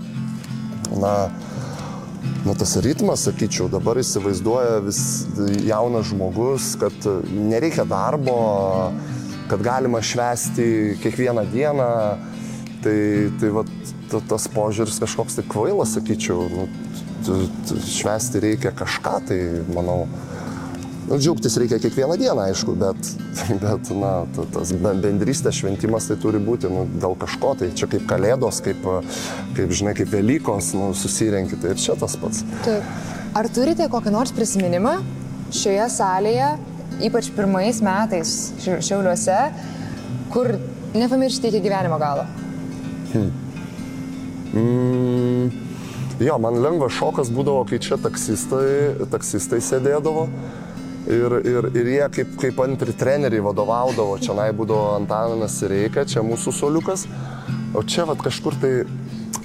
na, 0.99 1.13
na 2.47 2.55
tas 2.59 2.75
ritmas, 2.83 3.27
sakyčiau, 3.29 3.69
dabar 3.71 4.01
įsivaizduoja 4.03 4.81
vis 4.87 5.01
jaunas 5.63 6.11
žmogus, 6.11 6.73
kad 6.81 7.07
nereikia 7.31 7.87
darbo, 7.87 8.39
kad 9.51 9.63
galima 9.63 10.03
švesti 10.03 10.99
kiekvieną 11.03 11.47
dieną. 11.53 11.91
Tai, 12.85 13.01
tai 13.41 13.49
va, 13.49 13.63
ta, 14.13 14.21
tas 14.29 14.45
požiūris 14.53 14.99
kažkoks 15.01 15.39
tai 15.39 15.47
kvailas, 15.49 15.95
sakyčiau. 15.97 16.49
Nu, 16.53 16.67
švesti 17.89 18.43
reikia 18.45 18.75
kažką, 18.77 19.15
tai 19.31 19.39
manau. 19.73 20.05
Nu, 21.05 21.19
džiaugtis 21.21 21.57
reikia 21.61 21.77
kiekvieną 21.83 22.17
dieną, 22.17 22.47
aišku, 22.49 22.73
bet, 22.81 22.97
bet 23.65 23.91
na, 23.93 24.13
ta- 24.37 24.47
tas 24.55 24.71
ben- 24.73 25.03
bendrystės 25.05 25.59
šventimas 25.61 26.07
tai 26.09 26.17
turi 26.23 26.41
būti 26.41 26.71
nu, 26.73 26.87
dėl 27.03 27.13
kažko. 27.21 27.51
Tai 27.61 27.69
čia 27.77 27.89
kaip 27.93 28.07
kalėdos, 28.09 28.63
kaip, 28.65 28.87
kaip 29.57 29.75
žinai, 29.77 29.93
kaip 29.99 30.09
Velykos, 30.15 30.71
nu, 30.79 30.93
susirenkite 30.97 31.75
ir 31.75 31.83
čia 31.83 31.97
tas 32.01 32.17
pats. 32.21 32.41
Taip. 32.65 32.89
Ar 33.37 33.49
turite 33.53 33.85
kokį 33.93 34.13
nors 34.15 34.33
prisiminimą 34.33 34.95
šioje 35.53 35.91
salėje, 35.93 36.49
ypač 37.05 37.29
pirmais 37.37 37.81
metais 37.85 38.33
Šiau- 38.65 38.81
Šiauliuose, 38.89 39.39
kur 40.33 40.55
nepamiršti 40.95 41.51
iki 41.53 41.61
gyvenimo 41.67 41.99
galo? 42.01 42.25
Mm, 44.55 45.51
jo, 46.23 46.39
man 46.39 46.61
lengvas 46.63 46.95
šokas 46.97 47.29
būdavo, 47.35 47.65
kai 47.69 47.79
čia 47.83 47.99
taksistai, 48.01 49.07
taksistai 49.13 49.59
sėdėdavo 49.63 50.29
Ir, 51.05 51.35
ir, 51.45 51.67
ir 51.77 51.89
jie 51.93 52.05
kaip, 52.17 52.37
kaip 52.41 52.61
antri 52.65 52.95
treneriai 52.97 53.45
vadovaudavo, 53.45 54.17
čia 54.25 54.33
nai 54.39 54.49
būdavo 54.57 54.95
Antanas 54.97 55.59
Reika, 55.69 56.07
čia 56.09 56.23
mūsų 56.25 56.55
soliukas, 56.57 57.05
o 57.77 57.83
čia 57.85 58.07
vat 58.09 58.23
kažkur 58.25 58.57
tai, 58.63 58.71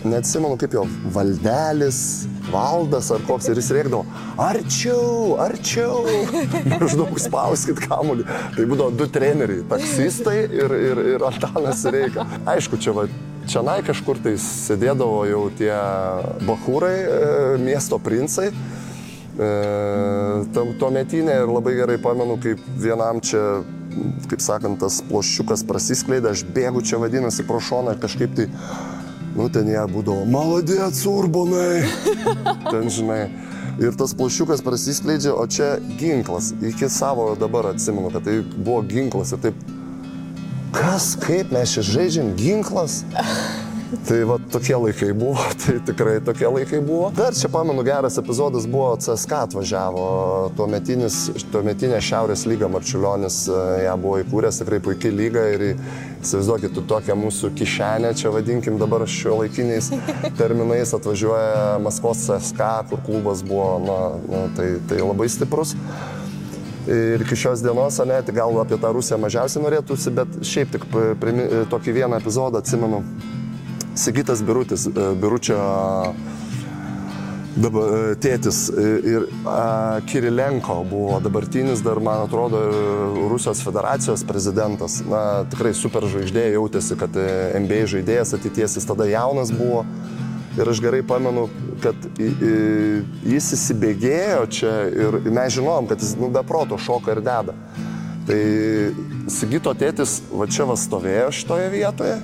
neatsimenu 0.07 0.55
kaip 0.61 0.77
jo, 0.77 0.85
valdelis, 1.11 1.99
valdas 2.47 3.09
ar 3.11 3.25
koks, 3.27 3.49
ir 3.51 3.59
jis 3.59 3.73
rėkdavo, 3.75 4.05
arčiau, 4.39 5.35
arčiau, 5.43 6.05
maždaug 6.77 7.19
spauskit 7.19 7.83
kamuolį. 7.83 8.23
Tai 8.55 8.67
būdavo 8.71 8.95
du 8.95 9.09
treneriai, 9.11 9.65
taksistai 9.67 10.39
ir, 10.47 10.79
ir, 10.79 11.05
ir 11.15 11.27
Antanas 11.27 11.83
Reika. 11.91 12.23
Aišku, 12.55 12.79
čia 12.79 12.95
va, 12.95 13.09
čia 13.51 13.67
nai 13.67 13.81
kažkur 13.83 14.23
tai 14.23 14.37
sėdėdavo 14.39 15.25
jau 15.27 15.47
tie 15.59 15.73
bahūrai, 16.47 16.95
e, 17.03 17.33
miesto 17.67 17.99
princai. 17.99 18.53
E, 19.39 19.49
tuo 20.51 20.89
metinė 20.91 21.37
ir 21.43 21.51
labai 21.51 21.77
gerai 21.77 21.95
pamenu, 22.01 22.35
kaip 22.43 22.59
vienam 22.83 23.21
čia, 23.23 23.61
kaip 24.27 24.43
sakant, 24.43 24.81
tas 24.81 24.99
ploščiukas 25.07 25.63
prasiskleidė, 25.69 26.33
aš 26.33 26.43
bėgu 26.55 26.83
čia 26.83 26.99
vadinasi 26.99 27.45
pro 27.47 27.61
šoną 27.63 27.95
ir 27.95 28.01
kažkaip 28.03 28.35
tai, 28.35 28.49
nu 29.37 29.47
ten 29.53 29.69
jie 29.71 29.85
būdavo, 29.93 30.25
maladėt, 30.27 30.99
urbonai. 31.07 31.85
ten 32.71 32.91
žinai. 32.91 33.21
Ir 33.79 33.95
tas 33.95 34.11
ploščiukas 34.19 34.59
prasiskleidžia, 34.65 35.31
o 35.31 35.45
čia 35.47 35.77
ginklas. 36.01 36.51
Iki 36.59 36.89
savo 36.91 37.29
dabar 37.39 37.71
atsimenu, 37.71 38.11
kad 38.11 38.27
tai 38.27 38.41
buvo 38.57 38.81
ginklas 38.83 39.31
ir 39.31 39.39
taip, 39.45 39.61
kas, 40.75 41.13
kaip 41.23 41.55
mes 41.55 41.77
čia 41.77 41.85
žaidžiam, 41.87 42.33
ginklas. 42.35 43.05
Tai 43.89 44.19
va 44.29 44.35
tokie 44.51 44.75
laikai 44.77 45.13
buvo, 45.17 45.41
tai 45.61 45.79
tikrai 45.81 46.19
tokie 46.21 46.45
laikai 46.45 46.77
buvo. 46.85 47.07
Dar 47.17 47.33
čia 47.33 47.49
pamenu 47.49 47.81
geras 47.85 48.19
epizodas 48.21 48.67
buvo 48.69 48.91
CSK 49.01 49.39
atvažiavo, 49.47 50.03
tuometinė 50.59 52.01
Šiaurės 52.05 52.45
lyga 52.45 52.69
Marčiulionis 52.69 53.39
e, 53.49 53.63
ją 53.87 53.95
buvo 54.01 54.19
įkūręs, 54.21 54.59
tikrai 54.61 54.77
puikiai 54.85 55.15
lyga 55.15 55.47
ir 55.55 55.63
įsivaizduokit, 55.71 56.77
tokia 56.91 57.15
mūsų 57.17 57.49
kišenė, 57.57 58.13
čia 58.19 58.29
vadinkim 58.35 58.77
dabar 58.77 59.07
šio 59.09 59.39
laikiniais 59.39 59.89
terminais 60.41 60.93
atvažiuoja 60.93 61.79
Maskvos 61.81 62.21
CSK, 62.27 62.69
kur 62.91 63.03
klubas 63.09 63.41
buvo, 63.47 63.71
na, 63.87 63.97
na 64.29 64.45
tai, 64.59 64.69
tai 64.91 65.01
labai 65.01 65.31
stiprus. 65.33 65.73
Ir 66.89 67.25
iki 67.25 67.35
šios 67.37 67.65
dienos, 67.65 67.97
ne, 68.05 68.21
tai 68.25 68.37
gal 68.37 68.53
apie 68.61 68.77
tą 68.81 68.93
Rusiją 68.93 69.17
mažiausiai 69.21 69.65
norėtųsi, 69.65 70.13
bet 70.13 70.39
šiaip 70.45 70.77
tik 70.77 70.87
primi, 71.21 71.49
tokį 71.73 71.99
vieną 72.01 72.21
epizodą 72.21 72.61
atsimenu 72.61 73.01
Sigitas 73.95 74.41
Birutis, 74.43 74.85
e, 74.87 74.91
Biručio 75.15 75.57
dabar, 77.59 77.89
e, 78.11 78.15
tėtis 78.21 78.61
e, 78.69 78.85
ir 79.11 79.25
a, 79.49 79.99
Kirilenko 80.07 80.83
buvo 80.89 81.19
dabartinis 81.23 81.83
dar, 81.85 81.99
man 82.03 82.23
atrodo, 82.27 82.61
Rusijos 83.31 83.63
federacijos 83.65 84.23
prezidentas. 84.27 85.01
Na, 85.09 85.43
tikrai 85.51 85.73
super 85.77 86.07
žvaigždė, 86.07 86.51
jautėsi, 86.55 86.97
kad 86.99 87.17
NBA 87.65 87.83
žaidėjas 87.95 88.35
ateities, 88.37 88.79
jis 88.79 88.89
tada 88.89 89.09
jaunas 89.09 89.53
buvo. 89.55 89.85
Ir 90.59 90.67
aš 90.67 90.81
gerai 90.83 91.03
pamenu, 91.05 91.45
kad 91.79 91.95
jis 92.19 93.51
įsibėgėjo 93.55 94.47
čia 94.51 94.71
ir 94.91 95.19
mes 95.29 95.53
žinom, 95.55 95.87
kad 95.87 96.01
jis 96.03 96.17
nu, 96.19 96.27
be 96.33 96.41
proto 96.43 96.79
šoka 96.81 97.13
ir 97.15 97.21
deda. 97.23 97.55
Tai 98.27 98.41
Sigito 99.31 99.71
tėtis 99.77 100.19
va 100.33 100.49
čia 100.49 100.65
va 100.67 100.75
stovėjo 100.77 101.29
šitoje 101.37 101.69
vietoje 101.71 102.17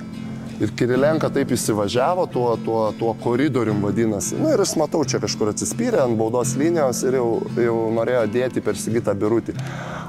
Ir 0.56 0.70
Kirilenka 0.72 1.28
taip 1.32 1.50
įsivažiavo 1.52 2.24
tuo, 2.32 2.46
tuo, 2.64 2.86
tuo 2.96 3.12
koridorium 3.20 3.82
vadinasi. 3.84 4.38
Na 4.40 4.54
ir 4.54 4.62
jis 4.64 4.72
matau 4.80 5.02
čia 5.04 5.20
kažkur 5.20 5.50
atsispyrė 5.52 6.00
ant 6.06 6.16
baudos 6.16 6.54
linijos 6.56 7.02
ir 7.04 7.18
jau, 7.18 7.28
jau 7.60 7.76
norėjo 7.92 8.22
dėti 8.32 8.62
per 8.64 8.80
Sigitą 8.80 9.12
birutį. 9.18 9.52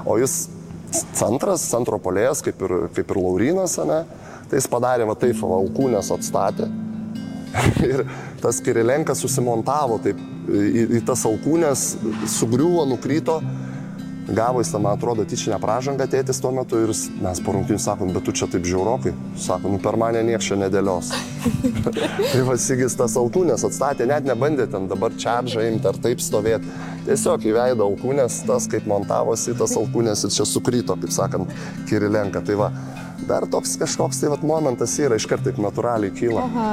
O 0.08 0.16
jis 0.20 0.46
centras, 1.18 1.66
centro 1.68 2.00
polėjas, 2.00 2.40
kaip 2.46 2.64
ir, 2.64 2.76
kaip 2.96 3.12
ir 3.12 3.20
Laurinas, 3.20 3.76
ne? 3.84 4.02
tai 4.48 4.62
jis 4.62 4.70
padarė 4.72 5.04
va 5.10 5.18
taip, 5.20 5.44
alkūnės 5.44 6.08
atstatė. 6.16 6.70
ir 7.90 8.06
tas 8.40 8.62
Kirilenka 8.64 9.16
susimontavo 9.16 10.00
taip 10.04 10.20
į, 10.48 10.84
į 10.96 11.04
tas 11.08 11.26
alkūnės, 11.28 11.90
sugriuvo, 12.38 12.86
nukrito 12.88 13.42
gavo 14.28 14.60
jis, 14.60 14.72
man 14.72 14.92
atrodo, 14.92 15.24
tyčinę 15.24 15.58
pražangą 15.62 16.06
tėtis 16.10 16.40
tuo 16.42 16.50
metu 16.52 16.80
ir 16.84 16.92
mes 17.22 17.40
po 17.44 17.54
rungtynių 17.56 17.80
sakom, 17.80 18.12
bet 18.12 18.26
tu 18.26 18.34
čia 18.36 18.48
taip 18.50 18.66
žiaurokai. 18.68 19.14
Sako, 19.40 19.72
nu 19.72 19.80
per 19.82 19.96
mane 20.00 20.22
nieks 20.26 20.50
čia 20.50 20.58
nedėlios. 20.60 21.10
tai 22.32 22.44
Vasigis 22.48 22.96
tas 22.98 23.16
alkūnės 23.20 23.64
atstatė, 23.68 24.08
net 24.10 24.28
nebandė 24.28 24.68
ten 24.72 24.88
dabar 24.90 25.16
čaržą 25.16 25.64
imti 25.70 25.88
ar 25.88 26.00
taip 26.04 26.22
stovėti. 26.24 26.68
Tiesiog 27.08 27.48
įveido 27.48 27.88
alkūnės, 27.88 28.42
tas 28.48 28.68
kaip 28.70 28.88
montavosi, 28.90 29.56
tas 29.56 29.76
alkūnės 29.80 30.26
ir 30.28 30.34
čia 30.36 30.48
sukryto, 30.48 30.98
kaip 31.00 31.14
sakant, 31.14 31.54
Kirilenka. 31.88 32.44
Tai 32.44 32.58
va, 32.60 32.72
dar 33.28 33.48
toks 33.50 33.78
kažkoks 33.80 34.20
tai 34.20 34.32
vat, 34.34 34.44
momentas 34.46 34.98
yra, 35.00 35.16
iškart 35.16 35.48
taip 35.48 35.60
natūraliai 35.62 36.12
kyla. 36.16 36.44
Aha. 36.44 36.70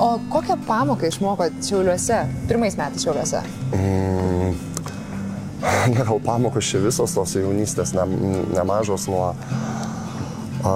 O 0.00 0.14
kokią 0.32 0.56
pamoką 0.66 1.10
išmokote 1.10 1.62
Šiauliuose, 1.66 2.22
pirmais 2.48 2.76
metais 2.78 3.04
Šiauliuose? 3.04 3.42
Mm, 3.76 4.69
na, 5.60 5.88
gal 5.96 6.20
pamokos 6.24 6.68
čia 6.70 6.80
visos 6.82 7.14
tos 7.16 7.36
jaunystės 7.36 7.94
ne, 7.96 8.06
nemažos 8.56 9.08
nuo... 9.10 9.32
A, 10.60 10.72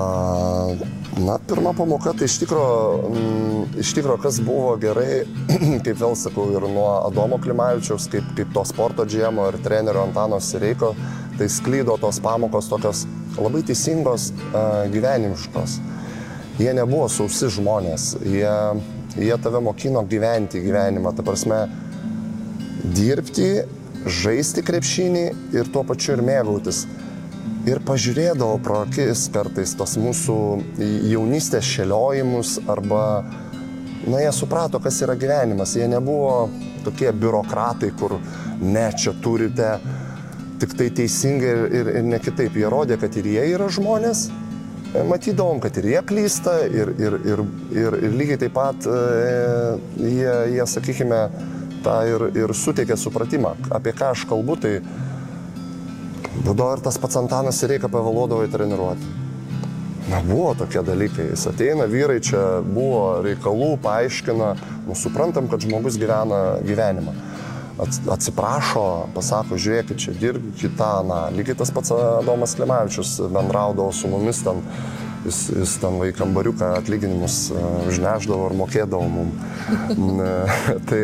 na, 1.20 1.36
pirma 1.48 1.74
pamoka, 1.76 2.14
tai 2.16 2.24
iš 2.24 2.38
tikrųjų, 2.40 3.10
mm, 3.10 3.64
iš 3.82 3.90
tikro, 3.98 4.16
kas 4.20 4.38
buvo 4.44 4.72
gerai, 4.80 5.26
kaip 5.84 5.98
vėl 6.00 6.16
sakau, 6.16 6.46
ir 6.56 6.64
nuo 6.72 6.88
Adomo 7.02 7.36
Klimavičiaus, 7.42 8.08
kaip, 8.12 8.30
kaip 8.38 8.54
to 8.56 8.64
sporto 8.68 9.04
džiemo 9.04 9.50
ir 9.50 9.60
trenerio 9.64 10.06
Antano 10.06 10.40
Sireiko, 10.40 10.94
tai 11.36 11.50
sklydo 11.52 11.98
tos 12.00 12.22
pamokos 12.24 12.70
tokios 12.72 13.04
labai 13.36 13.60
teisingos, 13.66 14.30
a, 14.54 14.86
gyvenimiškos. 14.92 15.78
Jie 16.56 16.72
nebuvo 16.72 17.10
sausi 17.10 17.50
žmonės, 17.52 18.14
jie, 18.24 18.56
jie 19.18 19.36
tave 19.42 19.60
mokino 19.60 20.04
gyventi 20.08 20.64
gyvenimą, 20.64 21.12
ta 21.12 21.26
prasme, 21.26 21.64
dirbti 22.94 23.50
žaisti 24.06 24.64
krepšinį 24.64 25.24
ir 25.56 25.70
tuo 25.72 25.84
pačiu 25.86 26.14
ir 26.16 26.24
mėgautis. 26.24 26.84
Ir 27.64 27.80
pažiūrėdavo 27.84 28.58
pro 28.64 28.82
akis 28.84 29.26
kartais 29.32 29.72
tos 29.78 29.96
mūsų 30.00 30.36
jaunystės 31.08 31.64
šėliojimus 31.64 32.58
arba, 32.68 33.24
na, 34.04 34.20
jie 34.20 34.32
suprato, 34.36 34.80
kas 34.84 35.00
yra 35.04 35.16
gyvenimas. 35.16 35.72
Jie 35.78 35.88
nebuvo 35.88 36.50
tokie 36.84 37.08
biurokratai, 37.16 37.94
kur 37.96 38.18
ne, 38.60 38.90
čia 39.00 39.16
turite 39.24 39.78
tik 40.60 40.76
tai 40.76 40.90
teisingai 40.96 41.54
ir, 41.54 41.64
ir, 41.80 41.92
ir 42.00 42.08
ne 42.12 42.20
kitaip. 42.20 42.56
Jie 42.60 42.68
rodė, 42.72 43.00
kad 43.00 43.16
ir 43.16 43.32
jie 43.32 43.48
yra 43.56 43.70
žmonės, 43.72 44.28
matydavom, 45.08 45.58
kad 45.64 45.76
ir 45.80 45.88
jie 45.90 46.02
klysta 46.06 46.58
ir, 46.68 46.92
ir, 47.00 47.16
ir, 47.26 47.42
ir, 47.74 47.96
ir 48.06 48.14
lygiai 48.14 48.38
taip 48.44 48.54
pat 48.54 48.86
e, 48.86 49.00
jie, 49.98 50.34
jie 50.54 50.66
sakykime, 50.70 51.20
tą 51.84 51.98
ir, 52.08 52.28
ir 52.36 52.54
suteikia 52.56 52.96
supratimą, 53.00 53.54
apie 53.74 53.92
ką 53.96 54.12
aš 54.14 54.24
kalbu, 54.30 54.56
tai 54.60 54.78
būdavo 56.44 56.72
ir 56.76 56.82
tas 56.84 56.98
pats 57.00 57.20
Antanas 57.20 57.60
ir 57.62 57.76
reikia 57.76 57.92
pavėluodavo 57.92 58.46
į 58.46 58.52
treniruotę. 58.54 59.12
Na, 60.10 60.20
buvo 60.20 60.52
tokie 60.54 60.82
dalykai. 60.84 61.30
Jis 61.32 61.46
ateina, 61.48 61.86
vyrai 61.88 62.18
čia 62.24 62.60
buvo 62.64 63.22
reikalų, 63.24 63.70
paaiškina, 63.84 64.50
nu, 64.84 64.96
suprantam, 64.98 65.48
kad 65.48 65.64
žmogus 65.64 65.96
gyvena 66.00 66.58
gyvenimą. 66.64 67.14
Atsiprašo, 68.12 68.84
pasako, 69.16 69.56
žiūrėkit, 69.58 69.98
čia 69.98 70.12
dirbkite 70.14 70.76
tą, 70.78 70.90
na, 71.08 71.24
lygiai 71.34 71.56
tas 71.58 71.72
pats 71.74 71.90
Adomas 71.96 72.54
Klimavičius 72.54 73.16
bendraudavo 73.34 73.90
su 73.96 74.10
mumis 74.12 74.44
ten, 74.46 74.60
jis, 75.24 75.40
jis 75.56 75.72
ten 75.82 75.96
vaikambariuką 75.98 76.68
atlyginimus 76.82 77.38
e, 77.50 77.64
užneždavo 77.88 78.52
ir 78.52 78.56
mokėdavo 78.60 79.08
mum. 79.10 79.32
tai 80.90 81.00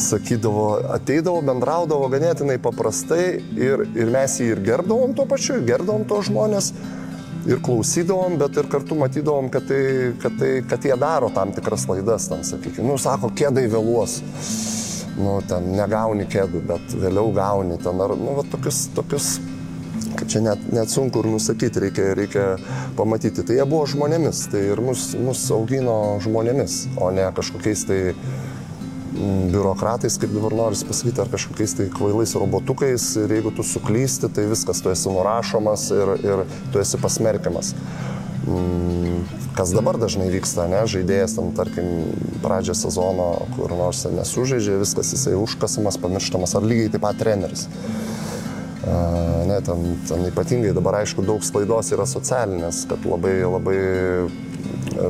sakydavo, 0.00 0.66
ateidavo, 0.96 1.40
bendraudavo 1.46 2.08
ganėtinai 2.12 2.58
paprastai 2.62 3.24
ir, 3.58 3.86
ir 3.94 4.12
mes 4.12 4.36
jį 4.40 4.50
ir 4.56 4.62
gerbdavom 4.66 5.14
tuo 5.16 5.26
pačiu, 5.30 5.60
gerbdavom 5.66 6.06
to 6.10 6.20
žmonės 6.28 6.72
ir 7.46 7.60
klausydavom, 7.64 8.38
bet 8.40 8.58
ir 8.58 8.68
kartu 8.72 8.98
matydavom, 8.98 9.50
kad, 9.52 9.66
tai, 9.68 10.12
kad, 10.22 10.36
tai, 10.40 10.52
kad 10.68 10.84
jie 10.84 10.96
daro 11.00 11.30
tam 11.34 11.52
tikras 11.54 11.86
laidas, 11.90 12.28
ten 12.32 12.44
sakykime, 12.46 12.86
nu, 12.88 12.98
sako, 13.00 13.30
kėdai 13.36 13.66
vėluos, 13.70 14.20
nu, 15.20 15.38
ten 15.48 15.74
negauni 15.76 16.26
kėdų, 16.30 16.62
bet 16.70 16.96
vėliau 16.98 17.34
gauni, 17.36 17.76
ten 17.84 18.00
ar, 18.00 18.16
nu, 18.18 18.38
va, 18.40 18.46
tokius, 18.54 18.86
tokius 18.96 19.34
kad 20.14 20.30
čia 20.30 20.40
net, 20.44 20.62
net 20.72 20.90
sunku 20.90 21.20
ir 21.22 21.28
nusakyti, 21.34 21.82
reikia, 21.82 22.08
reikia 22.16 22.44
pamatyti. 22.98 23.42
Tai 23.46 23.56
jie 23.58 23.64
buvo 23.66 23.86
žmonėmis, 23.90 24.44
tai 24.52 24.62
ir 24.70 24.82
mus, 24.84 25.08
mus 25.18 25.42
augino 25.54 26.20
žmonėmis, 26.24 26.84
o 27.02 27.10
ne 27.14 27.26
kažkokiais 27.34 27.84
tai 27.88 27.98
biurokratais, 29.14 30.18
kaip 30.18 30.32
dabar 30.34 30.56
noriu 30.58 30.86
pasakyti, 30.88 31.22
ar 31.22 31.30
kažkokiais 31.32 31.76
tai 31.78 31.86
kvailais 31.92 32.34
robotukais 32.34 33.06
ir 33.22 33.36
jeigu 33.36 33.52
tu 33.54 33.66
suklysti, 33.66 34.30
tai 34.34 34.48
viskas, 34.50 34.82
tu 34.82 34.90
esi 34.90 35.12
nurašomas 35.12 35.86
ir, 35.94 36.14
ir 36.24 36.44
tu 36.72 36.82
esi 36.82 37.00
pasmerkiamas. 37.00 37.74
Mm, 38.44 39.22
kas 39.56 39.72
dabar 39.72 39.96
dažnai 40.00 40.26
vyksta, 40.32 40.66
ne, 40.68 40.82
žaidėjas 40.90 41.36
tam, 41.38 41.52
tarkim, 41.56 41.86
pradžią 42.44 42.74
sezono, 42.76 43.28
kur 43.54 43.72
nors 43.72 44.02
nesužaidžia, 44.10 44.80
viskas 44.82 45.14
jisai 45.14 45.36
užkasamas, 45.38 46.00
pamirštamas, 46.02 46.56
ar 46.58 46.66
lygiai 46.66 46.92
taip 46.92 47.06
pat 47.06 47.20
treneris. 47.22 47.68
Ne, 48.84 49.60
ten, 49.64 49.94
ten 50.04 50.26
ypatingai 50.28 50.74
dabar 50.76 50.98
aišku 51.00 51.24
daug 51.24 51.44
sklaidos 51.46 51.88
yra 51.94 52.04
socialinės, 52.08 52.82
kad 52.90 53.06
labai, 53.08 53.38
labai 53.48 53.78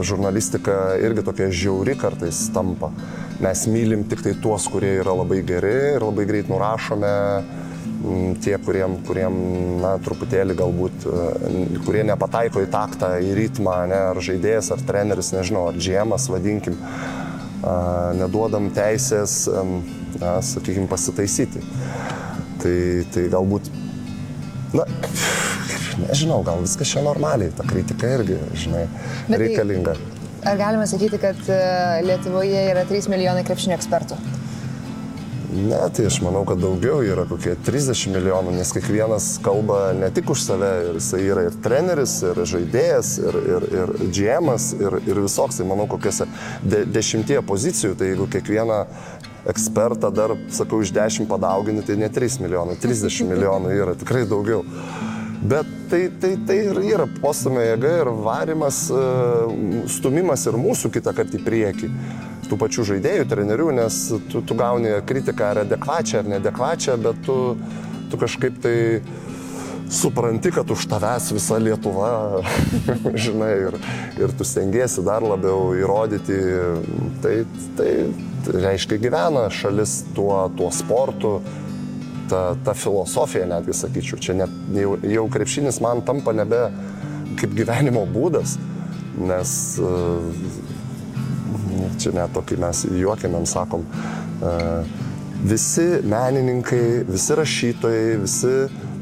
žurnalistika 0.05 0.95
irgi 1.03 1.25
tokia 1.27 1.51
žiauri 1.51 1.97
kartais 1.99 2.47
tampa. 2.55 2.93
Mes 3.43 3.67
mylim 3.67 4.05
tik 4.09 4.23
tai 4.23 4.35
tuos, 4.39 4.69
kurie 4.71 4.93
yra 5.01 5.15
labai 5.17 5.41
geri 5.47 5.75
ir 5.97 6.05
labai 6.07 6.25
greit 6.29 6.49
nurašome 6.53 7.11
mm, 7.43 8.37
tie, 8.45 8.55
kuriem, 8.63 9.01
kuriem 9.09 9.39
na, 9.83 9.97
truputėlį 10.05 10.55
galbūt, 10.61 11.07
e, 11.09 11.55
kurie 11.87 12.05
nepataiko 12.07 12.63
į 12.63 12.71
taktą, 12.73 13.15
į 13.19 13.35
ritmą, 13.41 13.75
ne, 13.91 14.01
ar 14.13 14.23
žaidėjas, 14.23 14.71
ar 14.77 14.85
treneris, 14.87 15.33
nežinau, 15.35 15.67
ar 15.73 15.79
džiemas, 15.81 16.29
vadinkim, 16.31 16.79
neduodam 18.21 18.69
teisės, 18.77 19.47
na, 20.21 20.35
sakykime, 20.45 20.85
pasitaisyti. 20.91 21.63
Tai, 22.63 22.77
tai 23.13 23.25
galbūt, 23.33 23.71
na, 24.77 24.85
nežinau, 26.05 26.43
gal 26.47 26.61
viskas 26.65 26.93
čia 26.93 27.03
normaliai, 27.05 27.53
ta 27.57 27.67
kritika 27.69 28.15
irgi, 28.19 28.39
žinai, 28.67 28.85
Bet 28.91 29.35
tai- 29.37 29.41
reikalinga. 29.47 29.97
Ar 30.45 30.57
galima 30.57 30.87
sakyti, 30.87 31.19
kad 31.19 31.37
e, 31.49 31.61
Lietuvoje 32.05 32.67
yra 32.71 32.85
3 32.85 33.09
milijonai 33.09 33.45
krepšinio 33.49 33.79
ekspertų? 33.79 34.19
Ne, 35.55 35.79
tai 35.95 36.09
aš 36.09 36.19
manau, 36.21 36.43
kad 36.45 36.59
daugiau 36.61 36.99
yra 37.07 37.25
kokie 37.31 37.55
30 37.65 38.11
milijonų, 38.13 38.53
nes 38.57 38.73
kiekvienas 38.75 39.29
kalba 39.45 39.95
ne 39.97 40.11
tik 40.13 40.33
už 40.35 40.43
save, 40.43 40.71
ir 40.89 40.99
jisai 40.99 41.21
yra 41.23 41.47
ir 41.47 41.57
treneris, 41.65 42.19
ir 42.27 42.43
žaidėjas, 42.51 43.15
ir, 43.23 43.39
ir, 43.55 43.67
ir 43.79 43.95
GM'as, 44.19 44.69
ir, 44.77 44.99
ir 45.07 45.23
visoks, 45.25 45.61
tai 45.61 45.69
manau, 45.71 45.87
kokiuose 45.89 46.27
de, 46.61 46.83
dešimtie 46.91 47.39
pozicijų, 47.47 47.95
tai 47.97 48.11
jeigu 48.13 48.29
kiekvieną 48.35 48.83
ekspertą 49.55 50.11
dar, 50.13 50.37
sakau, 50.53 50.83
iš 50.85 50.93
10 50.97 51.31
padaugini, 51.31 51.87
tai 51.87 51.97
ne 52.03 52.11
3 52.13 52.43
milijonai, 52.45 52.77
30 52.85 53.31
milijonų 53.33 53.77
yra 53.79 53.97
tikrai 54.01 54.27
daugiau. 54.29 54.67
Bet 55.43 55.67
tai, 55.91 56.11
tai, 56.21 56.37
tai 56.47 56.57
ir 56.71 56.79
yra 56.95 57.07
postumio 57.21 57.65
jėga 57.65 57.91
ir 58.01 58.11
varimas, 58.25 58.85
e, 58.89 59.03
stumimas 59.93 60.47
ir 60.49 60.57
mūsų 60.61 60.93
kitą 60.95 61.13
kartą 61.17 61.41
į 61.41 61.45
priekį. 61.45 61.91
Tų 62.49 62.59
pačių 62.61 62.85
žaidėjų, 62.93 63.27
trenerių, 63.29 63.69
nes 63.81 63.99
tu, 64.31 64.41
tu 64.45 64.57
gauni 64.57 64.93
kritiką 65.09 65.51
ar 65.51 65.63
adekvačią 65.65 66.23
ar 66.23 66.33
neadekvačią, 66.35 66.97
bet 67.05 67.21
tu, 67.27 67.39
tu 68.13 68.21
kažkaip 68.21 68.59
tai 68.65 68.77
supranti, 69.91 70.51
kad 70.53 70.71
už 70.71 70.87
tavęs 70.89 71.31
visa 71.33 71.59
Lietuva, 71.61 72.43
žinai, 73.25 73.53
ir, 73.69 73.79
ir 74.21 74.33
tu 74.37 74.47
stengiesi 74.49 75.05
dar 75.05 75.25
labiau 75.25 75.73
įrodyti, 75.77 76.39
tai, 77.25 77.35
tai, 77.79 77.91
tai 78.47 78.65
reiškia 78.69 79.01
gyvena 79.03 79.47
šalis 79.53 80.03
tuo, 80.17 80.47
tuo 80.57 80.71
sportu, 80.75 81.37
ta, 82.35 82.57
ta 82.65 82.75
filosofija 82.75 83.47
netgi 83.47 83.75
sakyčiau. 83.77 84.19
Čia 84.19 84.35
net, 84.43 84.55
jau, 84.75 84.97
jau 85.07 85.25
krepšinis 85.31 85.81
man 85.85 86.03
tampa 86.07 86.35
nebe 86.35 86.67
kaip 87.39 87.55
gyvenimo 87.55 88.05
būdas, 88.11 88.57
nes 89.19 89.53
uh, 89.83 90.23
čia 92.03 92.15
net 92.17 92.35
tokį 92.35 92.59
mes 92.63 92.85
juokiamėm 93.03 93.47
sakom, 93.47 93.87
uh, 94.43 94.83
visi 95.45 95.87
menininkai, 96.11 97.05
visi 97.11 97.39
rašytojai, 97.39 98.17
visi 98.25 98.55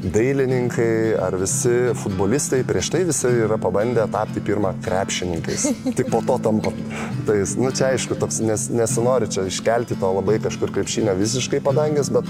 dailininkai 0.03 1.15
ar 1.23 1.37
visi 1.39 1.93
futbolistai 1.95 2.59
prieš 2.67 2.89
tai 2.91 3.05
visi 3.07 3.29
yra 3.45 3.57
pabandę 3.61 4.03
tapti 4.11 4.43
pirmą 4.43 4.73
krepšininkais. 4.83 5.69
Tik 5.97 6.11
po 6.11 6.21
to 6.27 6.37
tampa. 6.43 6.73
Tai, 7.27 7.37
nu 7.57 7.71
čia 7.71 7.93
aišku, 7.93 8.19
toks 8.19 8.41
nes, 8.43 8.67
nesinori 8.73 9.31
čia 9.31 9.47
iškelti 9.49 9.97
to 10.01 10.11
labai 10.19 10.41
kažkur 10.43 10.73
krepšinio 10.75 11.15
visiškai 11.17 11.63
padangęs, 11.63 12.11
bet 12.13 12.29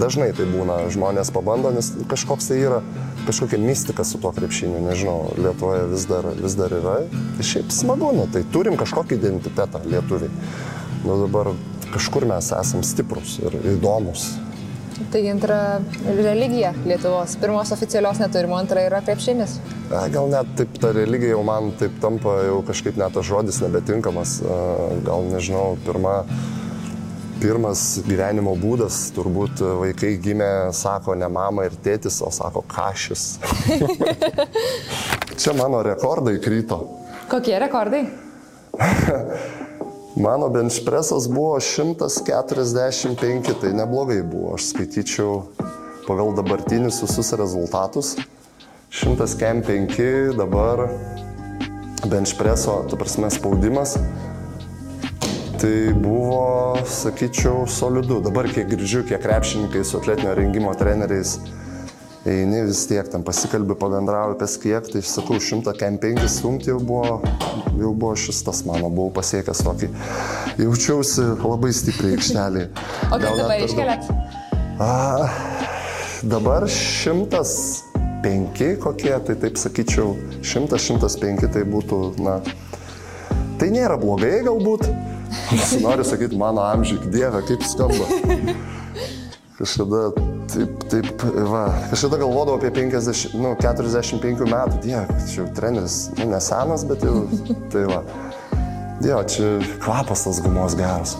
dažnai 0.00 0.30
tai 0.36 0.46
būna, 0.50 0.78
žmonės 0.92 1.32
pabando, 1.34 1.72
nes 1.74 1.92
kažkoks 2.10 2.50
tai 2.50 2.60
yra, 2.62 2.80
kažkokia 3.26 3.60
mistika 3.62 4.04
su 4.06 4.20
tuo 4.22 4.32
krepšiniu, 4.36 4.80
nežinau, 4.86 5.32
Lietuvoje 5.40 5.86
vis 5.92 6.06
dar, 6.10 6.30
vis 6.38 6.56
dar 6.58 6.74
yra. 6.76 6.96
Tai 7.36 7.46
šiaip 7.50 7.74
smagu, 7.74 8.12
nu, 8.16 8.26
tai 8.32 8.44
turim 8.54 8.78
kažkokį 8.80 9.18
identitetą 9.18 9.82
lietuviai. 9.86 10.32
Nu 11.06 11.20
dabar 11.24 11.52
kažkur 11.94 12.26
mes 12.28 12.50
esam 12.56 12.82
stiprus 12.86 13.38
ir 13.42 13.56
įdomus. 13.76 14.34
Tai 15.12 15.20
antra 15.28 15.78
religija 16.08 16.72
Lietuvos. 16.86 17.36
Pirmos 17.40 17.72
oficialios 17.74 18.18
neturim, 18.20 18.54
antra 18.56 18.86
yra 18.86 19.02
krepšinis. 19.04 19.58
Gal 19.90 20.30
net 20.32 20.54
taip 20.58 20.78
ta 20.80 20.90
religija 20.96 21.34
jau 21.34 21.42
man 21.46 21.70
taip 21.78 21.98
tampa, 22.02 22.38
jau 22.48 22.62
kažkaip 22.66 22.96
net 23.00 23.12
tas 23.14 23.26
žodis 23.28 23.60
nebetinkamas. 23.62 24.38
Gal 25.06 25.28
nežinau, 25.30 25.76
pirma, 25.84 26.22
pirmas 27.40 28.00
gyvenimo 28.06 28.54
būdas, 28.58 29.10
turbūt 29.16 29.60
vaikai 29.80 30.14
gimė, 30.22 30.72
sako 30.76 31.14
ne 31.18 31.28
mama 31.32 31.66
ir 31.68 31.76
tėtis, 31.84 32.20
o 32.24 32.30
sako 32.34 32.64
kažis. 32.70 33.36
Čia 35.40 35.54
mano 35.58 35.82
rekordai 35.84 36.38
kryto. 36.42 36.80
Kokie 37.30 37.58
rekordai? 37.60 38.06
Mano 40.16 40.48
benchpressas 40.48 41.26
buvo 41.28 41.58
145, 41.60 43.50
tai 43.60 43.72
neblogai 43.76 44.22
buvo, 44.24 44.54
aš 44.56 44.70
skaityčiau 44.70 45.42
pagal 46.06 46.32
dabartinius 46.38 47.02
visus 47.04 47.34
rezultatus. 47.36 48.14
105 48.96 50.32
dabar 50.38 50.86
benchpresso, 52.08 52.86
tu 52.88 52.96
prasme, 52.96 53.28
spaudimas. 53.28 53.98
Tai 55.56 55.88
buvo, 55.96 56.76
sakyčiau, 56.84 57.64
solidu. 57.66 58.20
Dabar 58.20 58.44
kiek 58.52 58.68
girdžiu, 58.68 59.08
kiek 59.08 59.22
krepšininkai 59.24 59.84
su 59.84 59.96
atletinio 59.96 60.34
rengimo 60.36 60.74
treneriais 60.76 61.38
eini 62.26 62.64
vis 62.66 62.86
tiek, 62.90 63.08
ten 63.08 63.22
pasikalbi, 63.24 63.74
pabendrauji 63.78 64.34
apie 64.34 64.46
kiek, 64.62 64.84
tai 64.92 65.00
sakau, 65.00 65.40
105 65.40 66.28
stumti 66.28 66.68
jau 66.68 66.80
buvo, 66.82 67.22
jau 67.78 67.94
buvo 67.94 68.14
šis 68.18 68.42
tas 68.44 68.64
mano, 68.68 68.90
buvau 68.90 69.10
pasiekęs 69.16 69.62
tokį. 69.64 69.88
Jaučiausi 70.60 71.22
labai 71.40 71.72
stipriai 71.72 72.12
aikštelį. 72.18 72.62
O 73.14 73.16
kaip 73.22 73.36
dabar 73.40 73.58
iškeliat? 73.64 74.02
Dabar 76.26 76.62
105 76.68 78.76
kokie, 78.82 79.14
tai 79.24 79.34
taip 79.40 79.56
sakyčiau, 79.56 80.16
100-105 80.42 81.48
tai 81.54 81.62
būtų, 81.64 82.20
na, 82.20 82.40
tai 83.56 83.70
nėra 83.72 83.96
blogai 84.02 84.42
galbūt. 84.44 85.15
Noriu 85.82 86.04
sakyti, 86.04 86.38
mano 86.38 86.64
amžiui, 86.66 87.10
dieve, 87.12 87.42
kaip 87.48 87.64
skamba. 87.66 88.08
Kažkada 89.56 90.10
taip, 90.52 90.82
taip, 90.92 91.22
va, 91.48 91.62
kažkada 91.90 92.18
galvodavau 92.20 92.58
apie 92.58 92.70
50, 92.76 93.36
nu, 93.40 93.54
45 93.62 94.44
metų, 94.52 94.80
dieve, 94.84 95.20
čia 95.30 95.40
jau 95.40 95.46
treneris, 95.56 95.98
nu, 96.18 96.28
nesenas, 96.34 96.84
bet 96.88 97.06
jau, 97.06 97.24
tai 97.72 97.86
va. 97.88 98.02
Dievo, 99.00 99.22
čia 99.28 99.56
kvapas 99.82 100.24
tas 100.24 100.40
gumos 100.44 100.76
geras. 100.76 101.16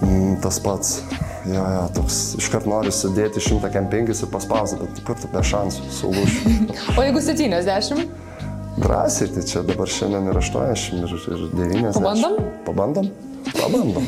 Mm, 0.00 0.38
tas 0.44 0.60
pats. 0.60 0.98
Jo, 1.44 1.60
jo, 1.60 1.82
toks 1.98 2.18
iškart 2.40 2.64
noriu 2.68 2.92
sudėti 2.94 3.42
105 3.44 4.12
ir 4.14 4.30
paspausti, 4.32 4.78
bet 4.80 5.02
kur 5.04 5.18
tu 5.20 5.28
be 5.32 5.42
šansų, 5.44 5.90
sulūšiu. 5.98 6.54
O 6.96 7.04
jeigu 7.04 7.20
70? 7.20 8.06
Drąsiai, 8.80 9.28
tai 9.30 9.44
čia 9.46 9.60
dabar 9.68 9.90
šiandien 9.90 10.32
ir 10.32 10.40
80 10.40 11.04
ir, 11.04 11.12
ir 11.14 11.44
90. 11.52 12.00
Pabandom? 12.00 12.40
Pabandom? 12.66 13.12
Pabandom. 13.64 14.04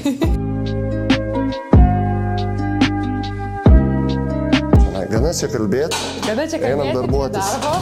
Tenai, 4.77 5.07
Gana 5.09 5.31
čia 5.33 5.49
kalbėti, 5.49 5.97
Kada 6.27 6.45
čia 6.45 6.59
Einam 6.61 6.91
kalbėti? 6.91 6.97
darbuotis. 7.01 7.47
Darbo? 7.57 7.73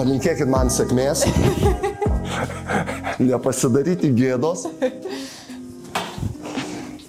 palinkėkit 0.00 0.48
man 0.48 0.70
sėkmės, 0.72 1.26
nepasidaryti 3.20 4.08
gėdos. 4.16 4.64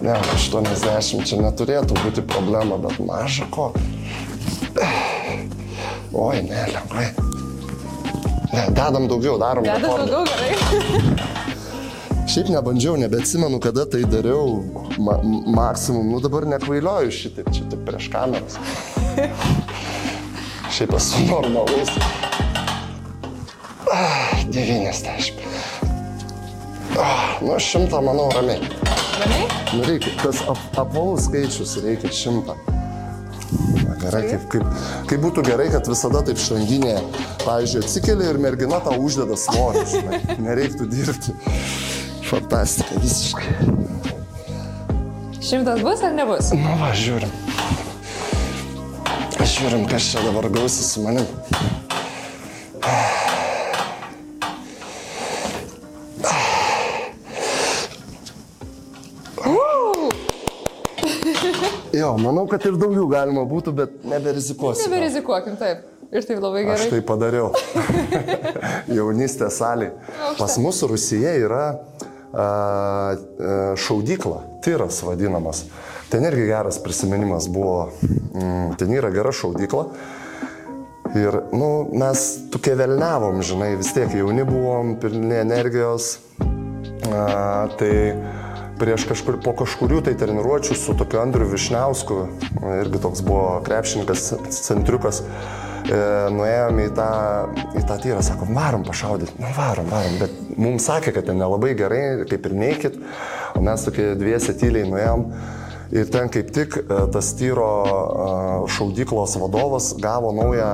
Ne, 0.01 0.15
80 0.35 1.23
čia 1.29 1.39
neturėtų 1.39 1.95
būti 2.03 2.23
problema, 2.27 2.75
bet 2.83 2.99
maža 3.05 3.45
ko. 3.53 3.69
Oi, 6.11 6.41
ne, 6.51 6.65
lengvai. 6.73 7.07
Ne, 8.51 8.63
dedam 8.75 9.07
daugiau, 9.07 9.37
darom 9.39 9.63
Dedam 9.63 9.79
rekordą. 9.87 10.03
daugiau 10.11 10.23
gerai. 10.27 10.51
Šiaip 12.31 12.47
nebandžiau, 12.47 12.93
nebeatsimenu, 12.95 13.57
kada 13.59 13.83
tai 13.91 14.05
dariau. 14.07 14.63
Ma 15.03 15.17
maksimum, 15.51 16.13
nu 16.13 16.19
dabar 16.23 16.45
nekvailioju 16.47 17.11
šitaip, 17.11 17.49
čia 17.51 17.65
tik 17.67 17.81
prieš 17.83 18.07
kameras. 18.13 18.55
Šiaip 20.77 20.95
esu 20.95 21.25
normalus. 21.27 21.91
Ah, 23.91 24.31
90. 24.47 25.43
Ah, 26.95 27.35
nu, 27.43 27.59
šimtą, 27.59 27.99
manau, 27.99 28.29
ramiai. 28.37 28.63
Ramiai? 29.19 29.51
Nu, 29.75 29.83
reikia, 29.91 30.15
tas 30.23 30.39
ap 30.47 30.81
apvalus 30.85 31.27
skaičius, 31.27 31.81
reikia 31.83 32.15
šimtą. 32.15 32.55
Na, 33.83 33.99
Gerai, 33.99 34.23
kaip, 34.31 34.47
kaip, 34.55 34.83
kaip 35.11 35.27
būtų 35.27 35.43
gerai, 35.51 35.67
kad 35.75 35.91
visada 35.91 36.23
taip 36.23 36.39
šranginė, 36.39 36.95
pavyzdžiui, 37.43 37.83
atsikeli 37.83 38.31
ir 38.31 38.39
mergina 38.39 38.79
tau 38.87 38.95
uždeda 39.03 39.35
svorį, 39.35 39.83
nereiktų 40.39 40.87
dirbti. 40.95 41.35
Fantastika, 42.31 42.95
visiškai. 43.01 43.43
Šimtas 45.49 45.81
bus 45.83 46.03
ar 46.03 46.13
nebus? 46.15 46.53
Nu, 46.55 46.75
va, 46.79 46.93
žiūrim. 46.95 47.33
Žiūrim, 49.51 49.83
kas 49.91 50.05
čia 50.13 50.23
dabar 50.23 50.47
gausi 50.53 50.85
su 50.87 51.03
manim. 51.03 51.27
Jo, 61.91 62.15
manau, 62.17 62.47
kad 62.47 62.63
ir 62.65 62.79
daugiau 62.79 63.09
galima 63.11 63.43
būtų, 63.43 63.75
bet 63.75 64.01
neberizikuosiu. 64.07 64.87
Neberizikuokim, 64.87 65.59
taip. 65.59 65.83
Ir 66.11 66.23
taip 66.27 66.39
labai 66.43 66.63
Aš 66.63 66.85
gerai. 66.87 66.87
tai 66.95 67.01
padariau. 67.07 67.51
Jaunystės 68.97 69.59
salė. 69.59 69.91
Pas 70.39 70.55
mus 70.59 70.79
Rusija 70.87 71.35
yra 71.43 71.65
šaudykla, 72.31 74.39
tyras 74.63 75.01
vadinamas. 75.03 75.65
Ten 76.11 76.25
irgi 76.27 76.47
geras 76.47 76.79
prisiminimas 76.83 77.47
buvo. 77.51 77.91
Mm, 78.33 78.75
ten 78.79 78.91
yra 78.95 79.11
gera 79.11 79.31
šaudykla. 79.31 79.85
Ir, 81.15 81.41
nu, 81.51 81.89
mes 81.99 82.21
tokie 82.51 82.75
velnevom, 82.79 83.41
žinai, 83.43 83.73
vis 83.79 83.91
tiek 83.95 84.13
jauni 84.15 84.45
buvom, 84.47 84.95
pilni 84.99 85.41
energijos. 85.41 86.13
A, 87.11 87.67
tai 87.79 88.15
prieš 88.79 89.05
kažkur, 89.09 89.41
po 89.43 89.51
kažkurių 89.59 89.99
tai 90.07 90.15
treniruočių 90.19 90.77
su 90.79 90.95
tokiu 90.97 91.19
Andriu 91.21 91.49
Višniausku, 91.51 92.21
irgi 92.79 93.01
toks 93.03 93.23
buvo 93.27 93.59
krepšininkas, 93.67 94.31
centriukas, 94.55 95.21
e, 95.85 96.01
nuėjom 96.35 96.81
į 96.83 96.89
tą, 96.97 97.07
į 97.79 97.83
tą 97.89 97.97
tyrą, 98.03 98.21
sako, 98.25 98.47
varom 98.55 98.83
pašaudyti, 98.87 99.37
nu 99.41 99.49
varom, 99.57 99.89
varom, 99.91 100.19
bet 100.21 100.35
mums 100.59 100.85
sakė, 100.89 101.15
kad 101.15 101.29
ten 101.29 101.41
nelabai 101.41 101.73
gerai, 101.79 102.03
kaip 102.29 102.45
ir 102.49 102.55
neikit, 102.57 103.01
o 103.55 103.63
mes 103.65 103.87
tokie 103.87 104.11
dviese 104.19 104.55
tyliai 104.57 104.89
nuėjom. 104.89 105.25
Ir 105.91 106.07
ten 106.07 106.29
kaip 106.31 106.53
tik 106.55 106.77
e, 106.79 106.85
tas 107.11 107.33
tyro 107.35 107.69
e, 107.83 108.27
šaudyklos 108.71 109.35
vadovas 109.41 109.91
gavo 109.99 110.31
naują 110.35 110.69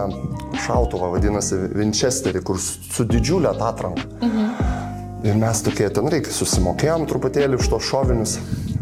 šautuvą, 0.68 1.10
vadinasi 1.16 1.58
Winchesterį, 1.74 2.44
kur 2.46 2.62
su 2.62 3.08
didžiulė 3.08 3.56
atranka. 3.56 4.06
Ir 5.26 5.34
mes 5.42 5.64
tokie 5.66 5.90
ten 5.90 6.06
reikia, 6.14 6.30
susimokėjom 6.32 7.08
truputėlį 7.10 7.58
už 7.58 7.72
tos 7.74 7.88
šovinius. 7.90 8.38